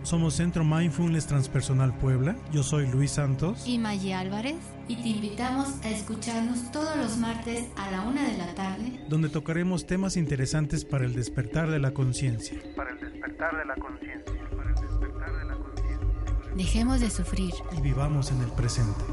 [0.04, 2.36] Somos Centro Mindfulness Transpersonal Puebla.
[2.52, 3.66] Yo soy Luis Santos.
[3.66, 4.56] Y Maggie Álvarez.
[4.86, 9.00] Y te invitamos a escucharnos todos los martes a la una de la tarde.
[9.08, 12.60] Donde tocaremos temas interesantes para el despertar de la conciencia.
[12.76, 14.34] Para el despertar de la conciencia.
[14.54, 16.54] Para el despertar de la conciencia.
[16.54, 17.54] Dejemos de sufrir.
[17.76, 19.04] Y vivamos en el presente.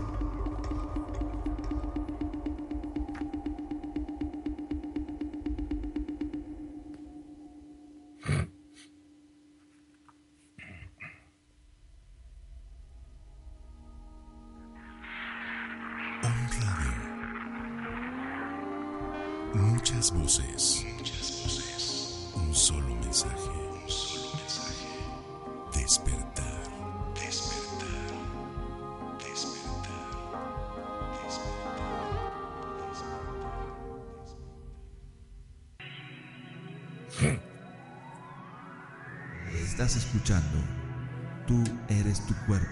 [41.89, 42.65] Eres tu cuerpo.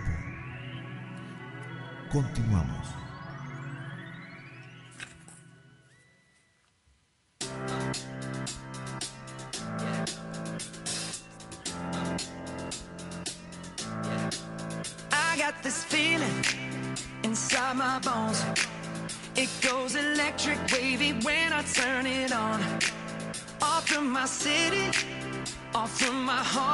[2.12, 2.88] Continuamos.
[15.12, 16.44] I got this feeling
[17.24, 18.44] inside my bones.
[19.36, 22.62] It goes electric wavy when I turn it on.
[23.62, 24.90] Off from my city,
[25.74, 26.69] off from my home.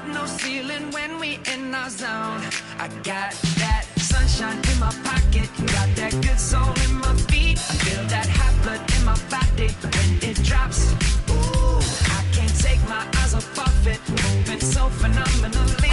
[0.00, 2.40] Up no ceiling when we in our zone.
[2.78, 7.58] I got that sunshine in my pocket, got that good soul in my feet.
[7.58, 10.92] I feel that hot blood in my body when it drops.
[11.28, 11.80] Ooh,
[12.16, 15.89] I can't take my eyes off of it, moving so phenomenally.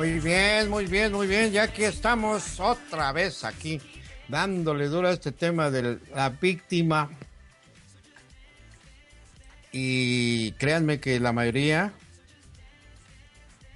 [0.00, 1.52] Muy bien, muy bien, muy bien.
[1.52, 3.78] Ya que estamos otra vez aquí
[4.28, 7.10] dándole duro a este tema de la víctima.
[9.72, 11.92] Y créanme que la mayoría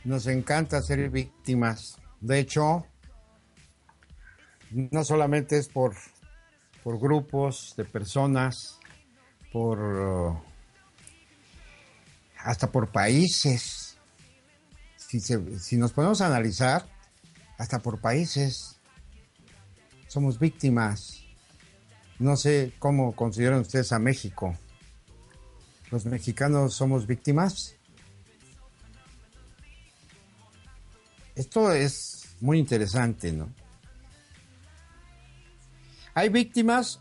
[0.04, 1.98] nos encanta ser víctimas.
[2.22, 2.86] De hecho,
[4.70, 5.94] no solamente es por,
[6.82, 8.78] por grupos de personas,
[9.52, 10.40] por
[12.38, 13.83] hasta por países.
[15.20, 16.86] Si, nos podemos analizar,
[17.56, 18.80] hasta por países,
[20.08, 21.22] somos víctimas.
[22.18, 24.56] No sé cómo consideran ustedes a México.
[25.90, 27.76] ¿Los mexicanos somos víctimas?
[31.36, 33.48] Esto es muy interesante, ¿no?
[36.14, 37.00] Hay víctimas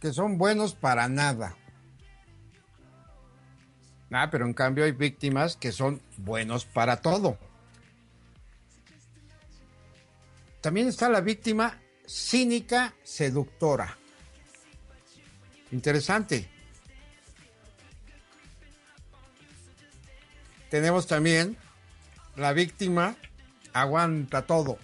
[0.00, 1.56] que son buenos para nada.
[4.12, 7.38] Ah, pero en cambio hay víctimas que son buenos para todo.
[10.60, 13.96] También está la víctima cínica seductora.
[15.72, 16.48] Interesante.
[20.70, 21.56] Tenemos también
[22.36, 23.16] la víctima
[23.72, 24.78] aguanta todo.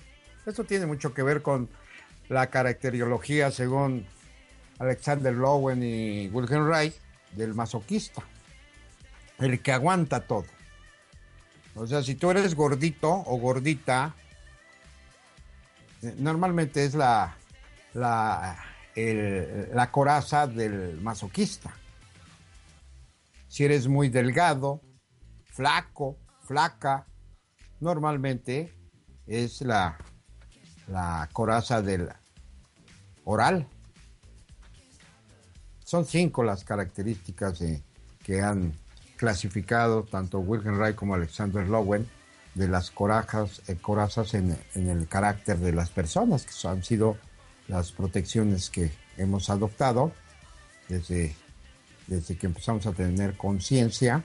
[0.47, 1.69] Esto tiene mucho que ver con
[2.29, 4.07] la caracteriología según
[4.79, 6.95] Alexander Lowen y Wilhelm Reich
[7.33, 8.23] del masoquista.
[9.39, 10.47] El que aguanta todo.
[11.75, 14.15] O sea, si tú eres gordito o gordita,
[16.03, 17.37] eh, normalmente es la,
[17.95, 18.59] la,
[18.97, 21.73] la coraza del masoquista.
[23.47, 24.83] Si eres muy delgado,
[25.47, 27.07] flaco, flaca,
[27.81, 28.75] normalmente
[29.27, 29.99] es la,
[30.89, 32.09] la coraza del
[33.25, 33.69] oral.
[35.85, 37.83] Son cinco las características de-
[38.25, 38.73] que han
[39.19, 42.09] clasificado tanto Wilhelm como Alexander Lowen
[42.55, 47.19] de las corajas, eh, corazas en, en el carácter de las personas, que han sido
[47.69, 50.13] las protecciones que hemos adoptado
[50.89, 51.35] desde,
[52.07, 54.25] desde que empezamos a tener conciencia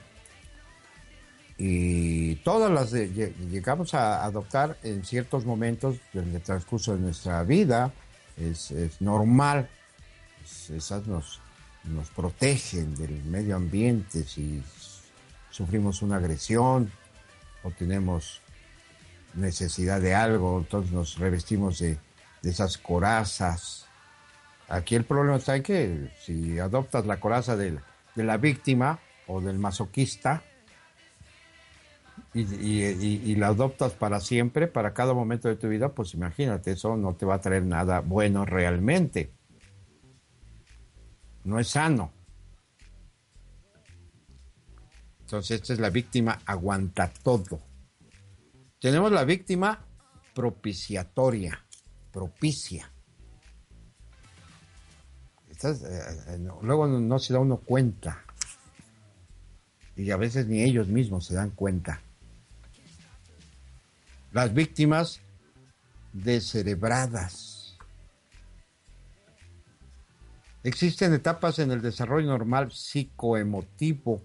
[1.56, 7.42] y todas las de- lle- llegamos a adoptar en ciertos momentos del transcurso de nuestra
[7.44, 7.92] vida,
[8.36, 9.68] es, es normal.
[10.42, 11.40] Es- esas nos,
[11.84, 14.62] nos protegen del medio ambiente si
[15.50, 16.90] sufrimos una agresión
[17.62, 18.40] o tenemos
[19.34, 21.98] necesidad de algo, entonces nos revestimos de,
[22.42, 23.86] de esas corazas.
[24.68, 27.78] Aquí el problema está en que si adoptas la coraza de
[28.16, 30.42] la víctima o del masoquista
[32.32, 37.14] y la adoptas para siempre, para cada momento de tu vida, pues imagínate, eso no
[37.14, 39.30] te va a traer nada bueno realmente.
[41.44, 42.12] No es sano.
[45.20, 47.60] Entonces, esta es la víctima aguanta todo.
[48.80, 49.86] Tenemos la víctima
[50.34, 51.64] propiciatoria,
[52.12, 52.90] propicia.
[55.62, 55.74] Eh,
[56.28, 58.24] eh, luego no, no se da uno cuenta.
[59.96, 62.00] Y a veces ni ellos mismos se dan cuenta.
[64.32, 65.20] Las víctimas
[66.12, 67.53] descerebradas.
[70.64, 74.22] Existen etapas en el desarrollo normal psicoemotivo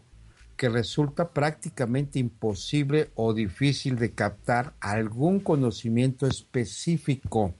[0.55, 7.53] que resulta prácticamente imposible o difícil de captar algún conocimiento específico.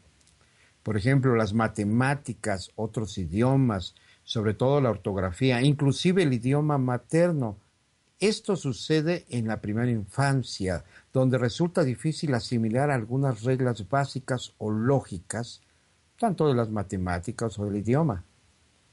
[0.82, 7.58] Por ejemplo, las matemáticas, otros idiomas, sobre todo la ortografía, inclusive el idioma materno.
[8.18, 15.60] Esto sucede en la primera infancia, donde resulta difícil asimilar algunas reglas básicas o lógicas,
[16.18, 18.24] tanto de las matemáticas o del idioma.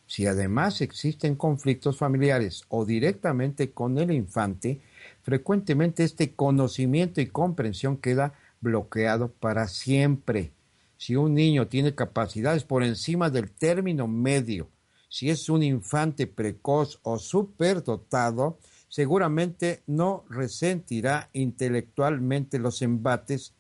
[0.07, 4.81] Si además existen conflictos familiares o directamente con el infante,
[5.23, 10.53] frecuentemente este conocimiento y comprensión queda bloqueado para siempre.
[10.97, 14.69] Si un niño tiene capacidades por encima del término medio,
[15.09, 23.55] si es un infante precoz o superdotado, seguramente no resentirá intelectualmente los embates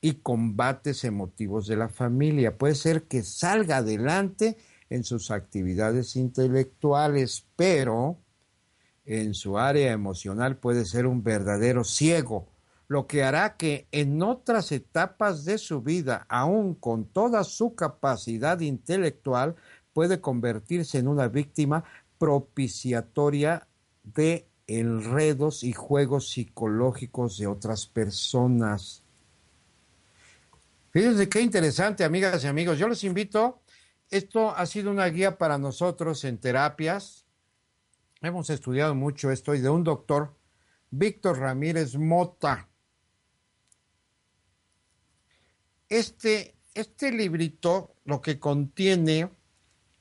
[0.00, 2.56] y combates emotivos de la familia.
[2.56, 4.56] Puede ser que salga adelante
[4.90, 8.18] en sus actividades intelectuales, pero
[9.06, 12.48] en su área emocional puede ser un verdadero ciego,
[12.88, 18.58] lo que hará que en otras etapas de su vida, aun con toda su capacidad
[18.60, 19.54] intelectual,
[19.92, 21.84] puede convertirse en una víctima
[22.18, 23.66] propiciatoria
[24.02, 29.02] de enredos y juegos psicológicos de otras personas.
[30.90, 32.78] Fíjense qué interesante, amigas y amigos.
[32.78, 33.60] Yo les invito,
[34.10, 37.26] esto ha sido una guía para nosotros en terapias.
[38.20, 40.36] Hemos estudiado mucho esto y de un doctor,
[40.90, 42.68] Víctor Ramírez Mota.
[45.88, 49.30] Este, este librito lo que contiene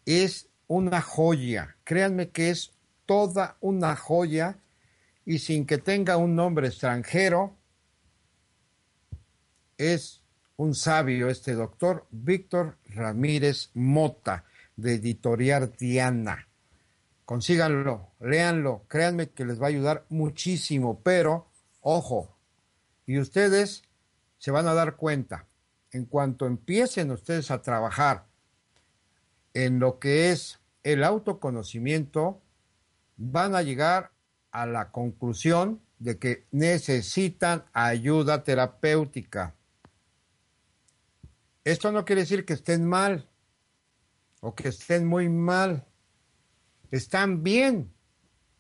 [0.06, 1.78] es una joya.
[1.84, 2.72] Créanme que es
[3.06, 4.60] toda una joya
[5.26, 7.56] y sin que tenga un nombre extranjero,
[9.78, 10.19] es
[10.60, 14.44] un sabio este doctor, Víctor Ramírez Mota,
[14.76, 16.50] de Editorial Diana.
[17.24, 21.48] Consíganlo, léanlo, créanme que les va a ayudar muchísimo, pero
[21.80, 22.36] ojo,
[23.06, 23.84] y ustedes
[24.38, 25.48] se van a dar cuenta,
[25.92, 28.26] en cuanto empiecen ustedes a trabajar
[29.54, 32.42] en lo que es el autoconocimiento,
[33.16, 34.12] van a llegar
[34.52, 39.56] a la conclusión de que necesitan ayuda terapéutica.
[41.64, 43.30] Esto no quiere decir que estén mal
[44.42, 45.86] o que estén muy mal.
[46.92, 47.94] Están bien.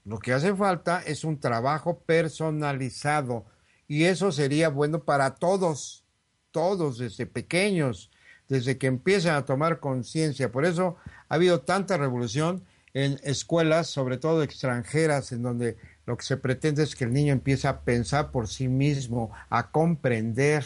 [0.03, 3.45] Lo que hace falta es un trabajo personalizado
[3.87, 6.05] y eso sería bueno para todos,
[6.51, 8.11] todos desde pequeños,
[8.47, 10.51] desde que empiezan a tomar conciencia.
[10.51, 10.97] Por eso
[11.27, 16.83] ha habido tanta revolución en escuelas, sobre todo extranjeras, en donde lo que se pretende
[16.83, 20.65] es que el niño empiece a pensar por sí mismo, a comprender.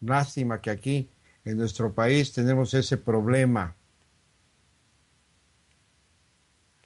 [0.00, 1.10] Lástima que aquí
[1.44, 3.76] en nuestro país tenemos ese problema.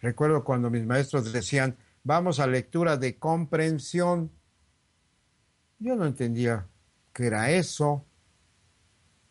[0.01, 4.31] Recuerdo cuando mis maestros decían, vamos a lectura de comprensión.
[5.79, 6.67] Yo no entendía
[7.13, 8.05] qué era eso.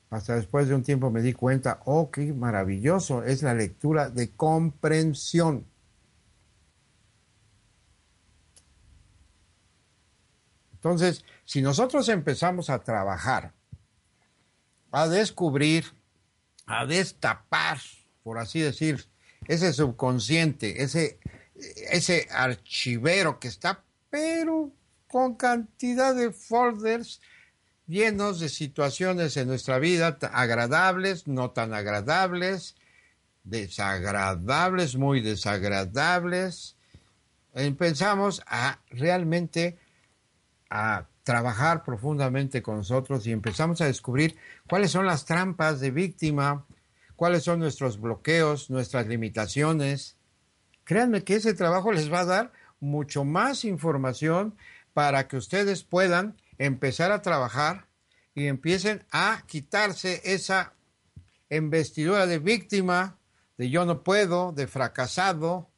[0.09, 4.31] Hasta después de un tiempo me di cuenta, oh, qué maravilloso, es la lectura de
[4.31, 5.65] comprensión.
[10.73, 13.53] Entonces, si nosotros empezamos a trabajar,
[14.94, 15.86] a descubrir,
[16.68, 17.80] a destapar,
[18.24, 19.06] por así decir,
[19.48, 21.20] ese subconsciente, ese,
[21.91, 24.72] ese archivero que está, pero
[25.08, 27.22] con cantidad de folders
[27.88, 32.76] llenos de situaciones en nuestra vida agradables, no tan agradables,
[33.44, 36.78] desagradables, muy desagradables.
[37.56, 39.78] Empezamos a realmente
[40.70, 46.65] a trabajar profundamente con nosotros y empezamos a descubrir cuáles son las trampas de víctima,
[47.15, 50.17] cuáles son nuestros bloqueos, nuestras limitaciones.
[50.84, 54.55] Créanme que ese trabajo les va a dar mucho más información
[54.93, 57.88] para que ustedes puedan empezar a trabajar
[58.36, 60.74] y empiecen a quitarse esa
[61.49, 63.17] investidura de víctima,
[63.57, 65.69] de yo no puedo, de fracasado.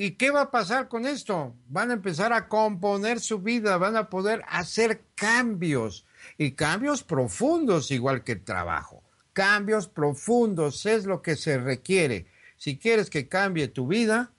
[0.00, 1.56] ¿Y qué va a pasar con esto?
[1.66, 7.90] Van a empezar a componer su vida, van a poder hacer cambios y cambios profundos
[7.90, 9.02] igual que el trabajo.
[9.32, 12.28] Cambios profundos es lo que se requiere.
[12.56, 14.30] Si quieres que cambie tu vida,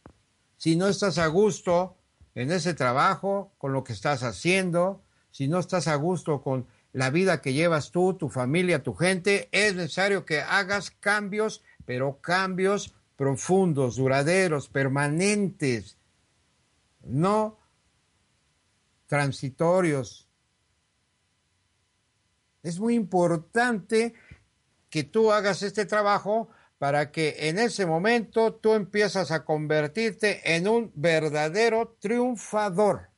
[0.56, 1.98] si no estás a gusto
[2.36, 7.10] en ese trabajo, con lo que estás haciendo, si no estás a gusto con la
[7.10, 12.94] vida que llevas tú, tu familia, tu gente, es necesario que hagas cambios, pero cambios
[13.20, 15.98] profundos, duraderos, permanentes,
[17.04, 17.60] no
[19.08, 20.30] transitorios.
[22.64, 24.14] Es muy importante
[24.90, 26.48] que tú hagas este trabajo
[26.78, 33.10] para que en ese momento tú empiezas a convertirte en un verdadero triunfador.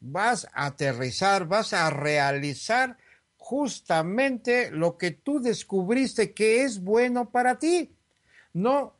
[0.00, 2.96] Vas a aterrizar, vas a realizar
[3.44, 7.94] justamente lo que tú descubriste que es bueno para ti,
[8.54, 8.94] no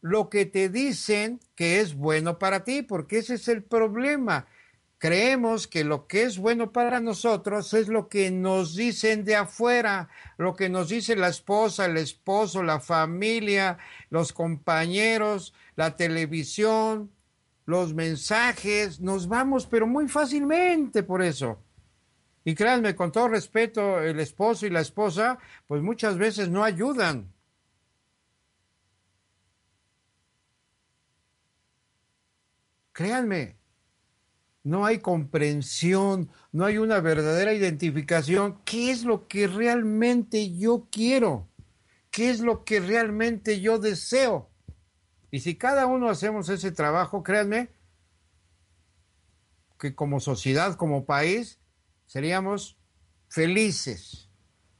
[0.00, 4.46] lo que te dicen que es bueno para ti, porque ese es el problema
[4.98, 10.08] creemos que lo que es bueno para nosotros es lo que nos dicen de afuera,
[10.36, 13.78] lo que nos dice la esposa, el esposo, la familia,
[14.10, 17.10] los compañeros, la televisión,
[17.64, 21.58] los mensajes, nos vamos, pero muy fácilmente por eso.
[22.48, 27.30] Y créanme, con todo respeto, el esposo y la esposa, pues muchas veces no ayudan.
[32.92, 33.58] Créanme,
[34.62, 38.62] no hay comprensión, no hay una verdadera identificación.
[38.64, 41.50] ¿Qué es lo que realmente yo quiero?
[42.10, 44.48] ¿Qué es lo que realmente yo deseo?
[45.30, 47.68] Y si cada uno hacemos ese trabajo, créanme
[49.78, 51.58] que como sociedad, como país,
[52.08, 52.76] seríamos
[53.28, 54.28] felices.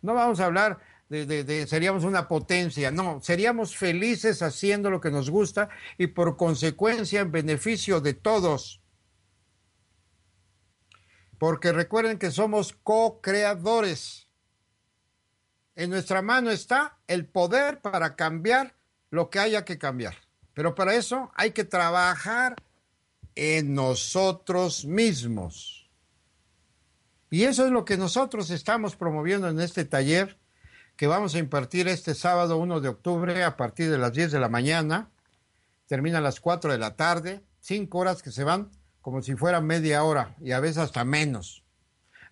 [0.03, 5.13] No vamos a hablar de, de, seríamos una potencia, no, seríamos felices haciendo lo que
[5.13, 8.83] nos gusta y por consecuencia en beneficio de todos
[11.39, 14.29] porque recuerden que somos co-creadores.
[15.77, 18.75] En nuestra mano está el poder para cambiar
[19.11, 20.17] lo que haya que cambiar.
[20.53, 22.57] Pero para eso hay que trabajar
[23.37, 25.78] en nosotros mismos.
[27.31, 30.39] Y eso es lo que nosotros estamos promoviendo en este taller
[30.97, 34.41] que vamos a impartir este sábado 1 de octubre a partir de las 10 de
[34.41, 35.11] la mañana.
[35.87, 38.71] Termina a las 4 de la tarde, cinco horas que se van
[39.01, 41.65] como si fuera media hora y a veces hasta menos.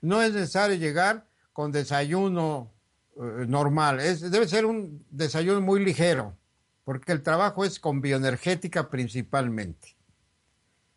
[0.01, 2.71] No es necesario llegar con desayuno
[3.17, 6.37] eh, normal, debe ser un desayuno muy ligero,
[6.85, 9.97] porque el trabajo es con bioenergética principalmente.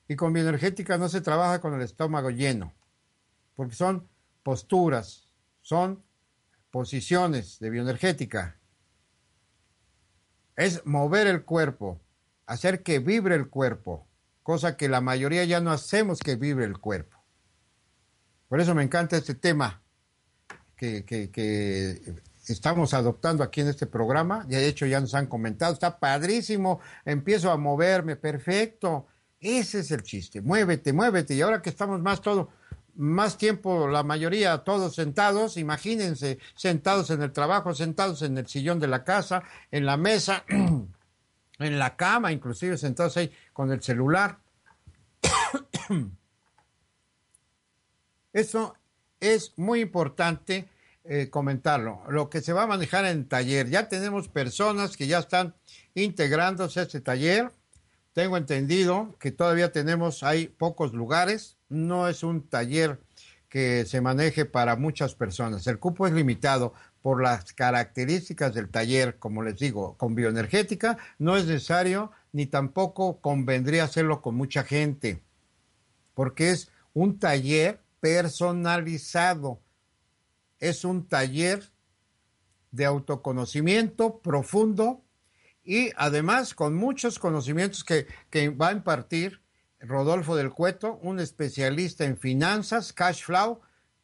[0.07, 2.73] Y con bioenergética no se trabaja con el estómago lleno,
[3.59, 4.07] porque son
[4.41, 5.27] posturas,
[5.59, 6.01] son
[6.71, 8.57] posiciones de bioenergética.
[10.55, 11.99] Es mover el cuerpo,
[12.45, 14.07] hacer que vibre el cuerpo,
[14.43, 17.17] cosa que la mayoría ya no hacemos que vive el cuerpo.
[18.47, 19.83] Por eso me encanta este tema
[20.77, 21.03] que,
[22.47, 24.45] estamos adoptando aquí en este programa.
[24.47, 29.07] Ya de hecho ya nos han comentado, está padrísimo, empiezo a moverme, perfecto.
[29.37, 31.35] Ese es el chiste, muévete, muévete.
[31.35, 32.57] Y ahora que estamos más todo,
[32.99, 38.77] más tiempo, la mayoría todos sentados, imagínense, sentados en el trabajo, sentados en el sillón
[38.77, 39.41] de la casa,
[39.71, 40.43] en la mesa,
[41.59, 44.39] en la cama, inclusive sentados ahí con el celular.
[48.33, 48.75] Eso
[49.21, 50.67] es muy importante
[51.05, 52.03] eh, comentarlo.
[52.09, 55.55] Lo que se va a manejar en el taller, ya tenemos personas que ya están
[55.95, 57.49] integrándose a este taller.
[58.11, 61.58] Tengo entendido que todavía tenemos, hay pocos lugares.
[61.69, 62.99] No es un taller
[63.47, 65.65] que se maneje para muchas personas.
[65.67, 71.37] El cupo es limitado por las características del taller, como les digo, con bioenergética, no
[71.37, 75.23] es necesario ni tampoco convendría hacerlo con mucha gente,
[76.13, 79.61] porque es un taller personalizado,
[80.59, 81.63] es un taller
[82.71, 85.03] de autoconocimiento profundo
[85.63, 88.07] y además con muchos conocimientos que,
[88.49, 89.41] va a impartir
[89.79, 93.61] Rodolfo del Cueto, un especialista en finanzas, cash flow,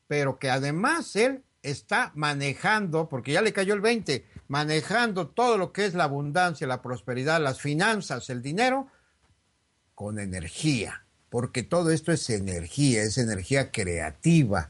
[0.07, 5.73] pero que además él está manejando, porque ya le cayó el 20, manejando todo lo
[5.73, 8.87] que es la abundancia, la prosperidad, las finanzas, el dinero,
[9.93, 11.01] con energía.
[11.29, 14.69] porque todo esto es energía, es energía creativa.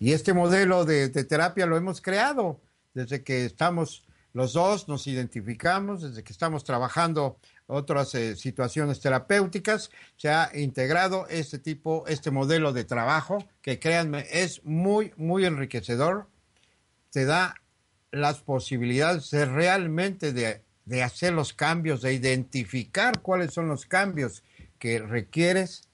[0.00, 2.60] Y este modelo de, terapia lo hemos creado
[2.94, 9.90] desde que estamos los dos, nos identificamos, desde que estamos trabajando otras eh, situaciones terapéuticas,
[10.16, 16.28] se ha integrado este tipo, este modelo de trabajo que créanme es muy, muy enriquecedor,
[17.10, 17.54] te da
[18.10, 24.42] las posibilidades de realmente de, de hacer los cambios, de identificar cuáles son los cambios
[24.78, 25.88] que requieres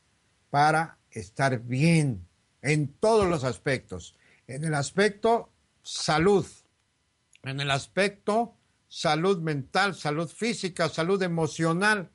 [0.51, 2.27] para estar bien
[2.63, 4.17] en todos los aspectos.
[4.47, 5.51] En el aspecto
[5.83, 6.47] salud,
[7.43, 8.55] en el aspecto
[8.91, 12.11] salud mental, salud física, salud emocional.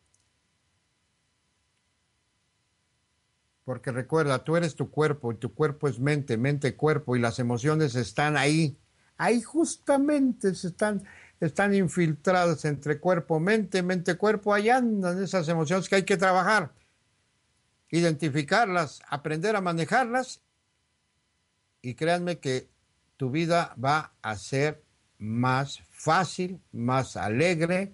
[3.64, 7.40] Porque recuerda, tú eres tu cuerpo y tu cuerpo es mente, mente, cuerpo y las
[7.40, 8.78] emociones están ahí.
[9.18, 11.04] Ahí justamente están,
[11.40, 14.54] están infiltradas entre cuerpo, mente, mente, cuerpo.
[14.54, 16.74] Ahí andan esas emociones que hay que trabajar,
[17.90, 20.42] identificarlas, aprender a manejarlas.
[21.82, 22.70] Y créanme que
[23.16, 24.85] tu vida va a ser
[25.18, 27.94] más fácil, más alegre,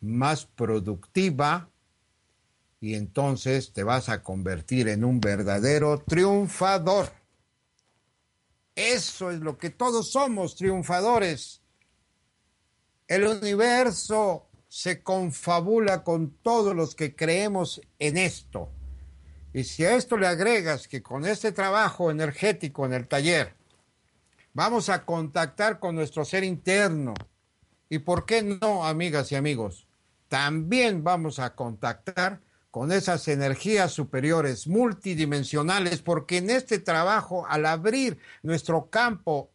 [0.00, 1.68] más productiva
[2.80, 7.12] y entonces te vas a convertir en un verdadero triunfador.
[8.74, 11.62] Eso es lo que todos somos, triunfadores.
[13.06, 18.70] El universo se confabula con todos los que creemos en esto.
[19.52, 23.54] Y si a esto le agregas que con este trabajo energético en el taller,
[24.54, 27.14] Vamos a contactar con nuestro ser interno.
[27.88, 29.86] ¿Y por qué no, amigas y amigos?
[30.28, 32.40] También vamos a contactar
[32.70, 39.50] con esas energías superiores multidimensionales, porque en este trabajo, al abrir nuestro campo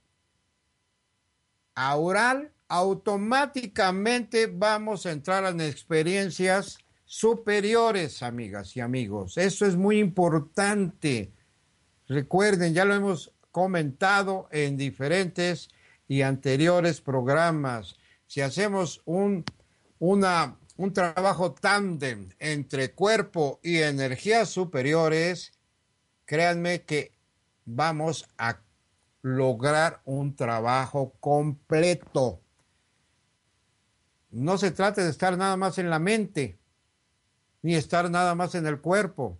[1.73, 9.37] aural, automáticamente vamos a entrar en experiencias superiores, amigas y amigos.
[9.37, 11.31] Eso es muy importante.
[12.07, 15.69] Recuerden, ya lo hemos comentado en diferentes
[16.07, 17.97] y anteriores programas.
[18.25, 19.45] Si hacemos un,
[19.99, 25.53] un trabajo tándem entre cuerpo y energías superiores,
[26.25, 27.17] créanme que
[27.65, 28.59] vamos a
[29.21, 32.41] lograr un trabajo completo.
[34.29, 36.59] No se trata de estar nada más en la mente,
[37.61, 39.39] ni estar nada más en el cuerpo.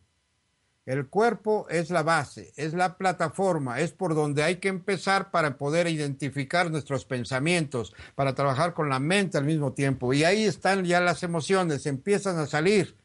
[0.87, 5.57] El cuerpo es la base, es la plataforma, es por donde hay que empezar para
[5.57, 10.13] poder identificar nuestros pensamientos, para trabajar con la mente al mismo tiempo.
[10.13, 12.95] Y ahí están ya las emociones, empiezan a salir.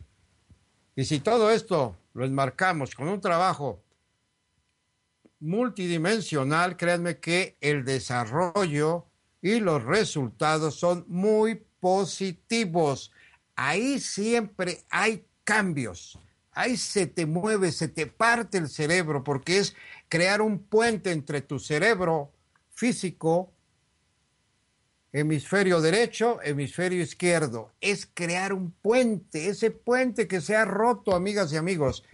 [0.95, 3.83] Y si todo esto lo enmarcamos con un trabajo
[5.41, 9.07] multidimensional, créanme que el desarrollo
[9.41, 13.11] y los resultados son muy positivos.
[13.57, 16.17] Ahí siempre hay cambios
[16.53, 19.75] ahí se te mueve, se te parte el cerebro, porque es
[20.09, 22.33] crear un puente entre tu cerebro
[22.71, 23.53] físico,
[25.13, 27.71] hemisferio derecho, hemisferio izquierdo.
[27.81, 32.05] Es crear un puente, ese puente que se ha roto, amigas y amigos.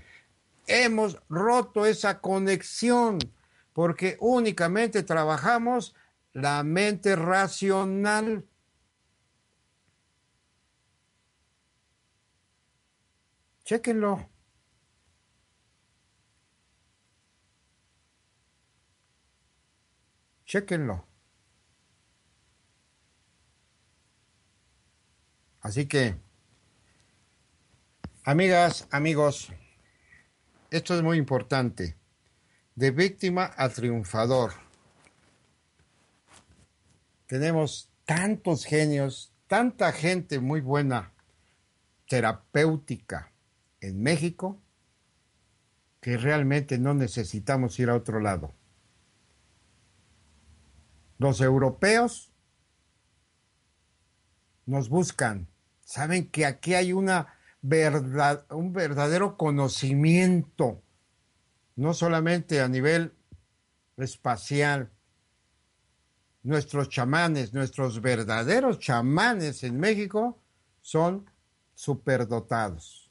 [0.66, 3.18] Hemos roto esa conexión
[3.72, 5.94] porque únicamente trabajamos
[6.32, 8.44] la mente racional.
[13.68, 14.26] Chéquenlo.
[20.46, 21.06] Chéquenlo.
[25.60, 26.16] Así que,
[28.24, 29.52] amigas, amigos,
[30.70, 31.98] esto es muy importante.
[32.74, 34.52] De víctima a triunfador.
[37.26, 41.12] Tenemos tantos genios, tanta gente muy buena,
[42.06, 43.27] terapéutica,
[43.80, 44.60] en México
[46.00, 48.54] que realmente no necesitamos ir a otro lado.
[51.18, 52.32] Los europeos
[54.66, 55.48] nos buscan,
[55.80, 60.82] saben que aquí hay una verdad, un verdadero conocimiento,
[61.74, 63.12] no solamente a nivel
[63.96, 64.92] espacial.
[66.44, 70.40] Nuestros chamanes, nuestros verdaderos chamanes en México
[70.80, 71.28] son
[71.74, 73.07] superdotados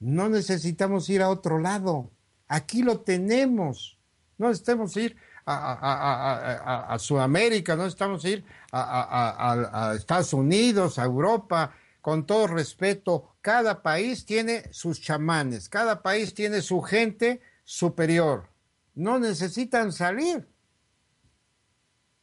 [0.00, 2.10] no necesitamos ir a otro lado.
[2.48, 3.98] Aquí lo tenemos.
[4.38, 5.16] No necesitamos ir
[5.46, 11.74] a, Sudamérica, no necesitamos ir a, Estados Unidos, a Europa.
[12.00, 18.50] Con todo respeto, cada país tiene sus chamanes, cada país tiene su gente superior.
[18.94, 20.46] No necesitan salir.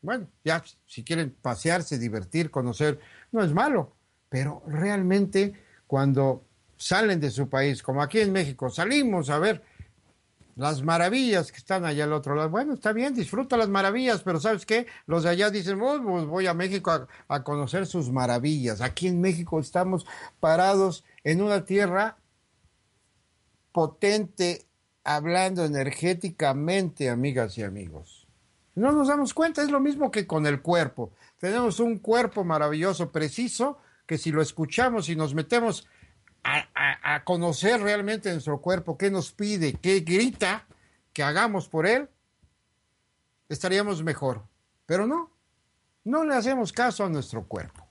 [0.01, 2.99] Bueno, ya si quieren pasearse, divertir, conocer,
[3.32, 3.95] no es malo,
[4.30, 5.53] pero realmente
[5.88, 6.45] cuando
[6.82, 9.61] salen de su país, como aquí en México, salimos a ver
[10.55, 12.49] las maravillas que están allá al otro lado.
[12.49, 14.88] Bueno, está bien, disfruta las maravillas, pero ¿sabes qué?
[15.05, 18.82] Los de allá dicen, oh, pues voy a México a, a, conocer sus maravillas.
[18.82, 20.05] Aquí en México estamos
[20.39, 22.17] parados en una tierra
[23.71, 24.65] potente,
[25.03, 28.27] hablando energéticamente, amigas y amigos.
[28.73, 31.11] No nos damos cuenta, es lo mismo que con el cuerpo.
[31.39, 35.88] Tenemos un cuerpo maravilloso, preciso, que si lo escuchamos y nos metemos
[36.43, 40.65] a, conocer realmente nuestro cuerpo, qué nos pide, qué grita
[41.13, 42.09] que hagamos por él,
[43.49, 44.43] estaríamos mejor.
[44.85, 45.31] Pero no,
[46.03, 47.87] no le hacemos caso a nuestro cuerpo,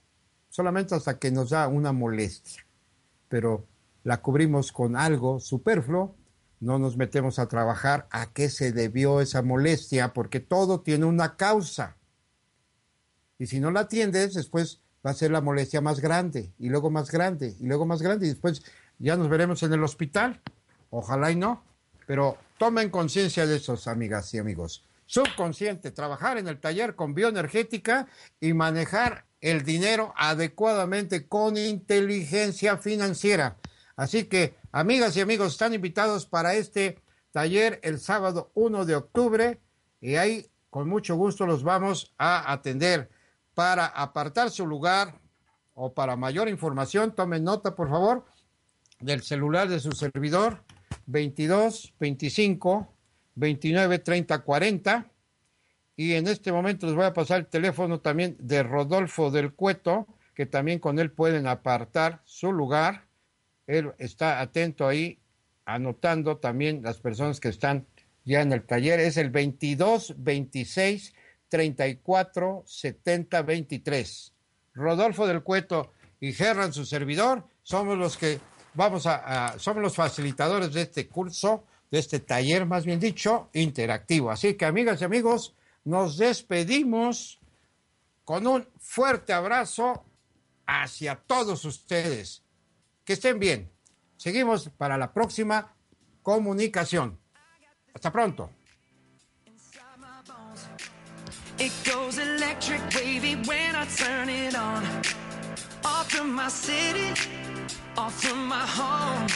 [0.48, 2.66] solamente hasta que nos da una molestia.
[3.28, 3.66] Pero
[4.03, 6.16] la cubrimos con algo superfluo,
[6.59, 11.36] no nos metemos a trabajar a qué se debió esa molestia, porque todo tiene una
[11.36, 11.96] causa.
[13.38, 16.90] Y si no la atiendes, después va a ser la molestia más grande, y luego
[16.90, 18.62] más grande, y luego más grande, y después
[18.98, 20.40] ya nos veremos en el hospital.
[20.90, 21.64] Ojalá y no,
[22.07, 24.84] pero tomen conciencia de eso, amigas y amigos.
[25.07, 28.07] Subconsciente, trabajar en el taller con bioenergética
[28.40, 33.57] y manejar el dinero adecuadamente con inteligencia financiera.
[33.96, 36.98] Así que, amigas y amigos, están invitados para este
[37.32, 39.61] taller el sábado 1 de octubre
[40.01, 43.11] y ahí con mucho gusto los vamos a atender.
[43.55, 45.20] Para apartar su lugar
[45.74, 48.24] o para mayor información, tomen nota, por favor,
[49.01, 50.64] del celular de su servidor
[51.07, 52.94] 22 25
[53.34, 55.11] 29 30 40
[55.96, 60.07] y en este momento les voy a pasar el teléfono también de Rodolfo del Cueto,
[60.34, 63.11] que también con él pueden apartar su lugar
[63.70, 65.20] él está atento ahí,
[65.64, 67.86] anotando también las personas que están
[68.24, 68.98] ya en el taller.
[68.98, 71.14] Es el 22 26
[71.51, 74.32] 34 70 23.
[74.72, 78.40] Rodolfo del Cueto y Gerran, su servidor, somos los que
[78.74, 83.51] vamos a, a, somos los facilitadores de este curso, de este taller, más bien dicho,
[83.53, 84.30] interactivo.
[84.30, 87.40] Así que, amigas y amigos, nos despedimos
[88.24, 90.05] con un fuerte abrazo
[90.66, 92.44] hacia todos ustedes.
[93.05, 93.70] Que estén bien.
[94.16, 95.74] Seguimos para la próxima
[96.22, 97.18] comunicación.
[97.92, 98.51] Hasta pronto.
[101.61, 104.83] It goes electric wavy when I turn it on.
[105.85, 107.13] Off from my city,
[107.99, 109.29] off from my home.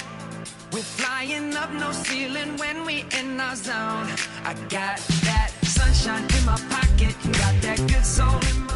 [0.73, 4.09] We're flying up no ceiling when we in our zone.
[4.43, 4.97] I got
[5.29, 8.74] that sunshine in my pocket, got that good soul in my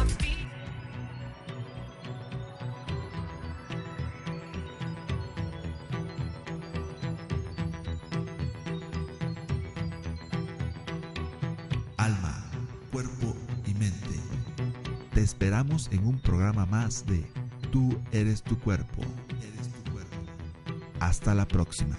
[15.49, 17.25] esperamos en un programa más de
[17.71, 19.01] Tú eres tu cuerpo.
[20.99, 21.97] Hasta la próxima.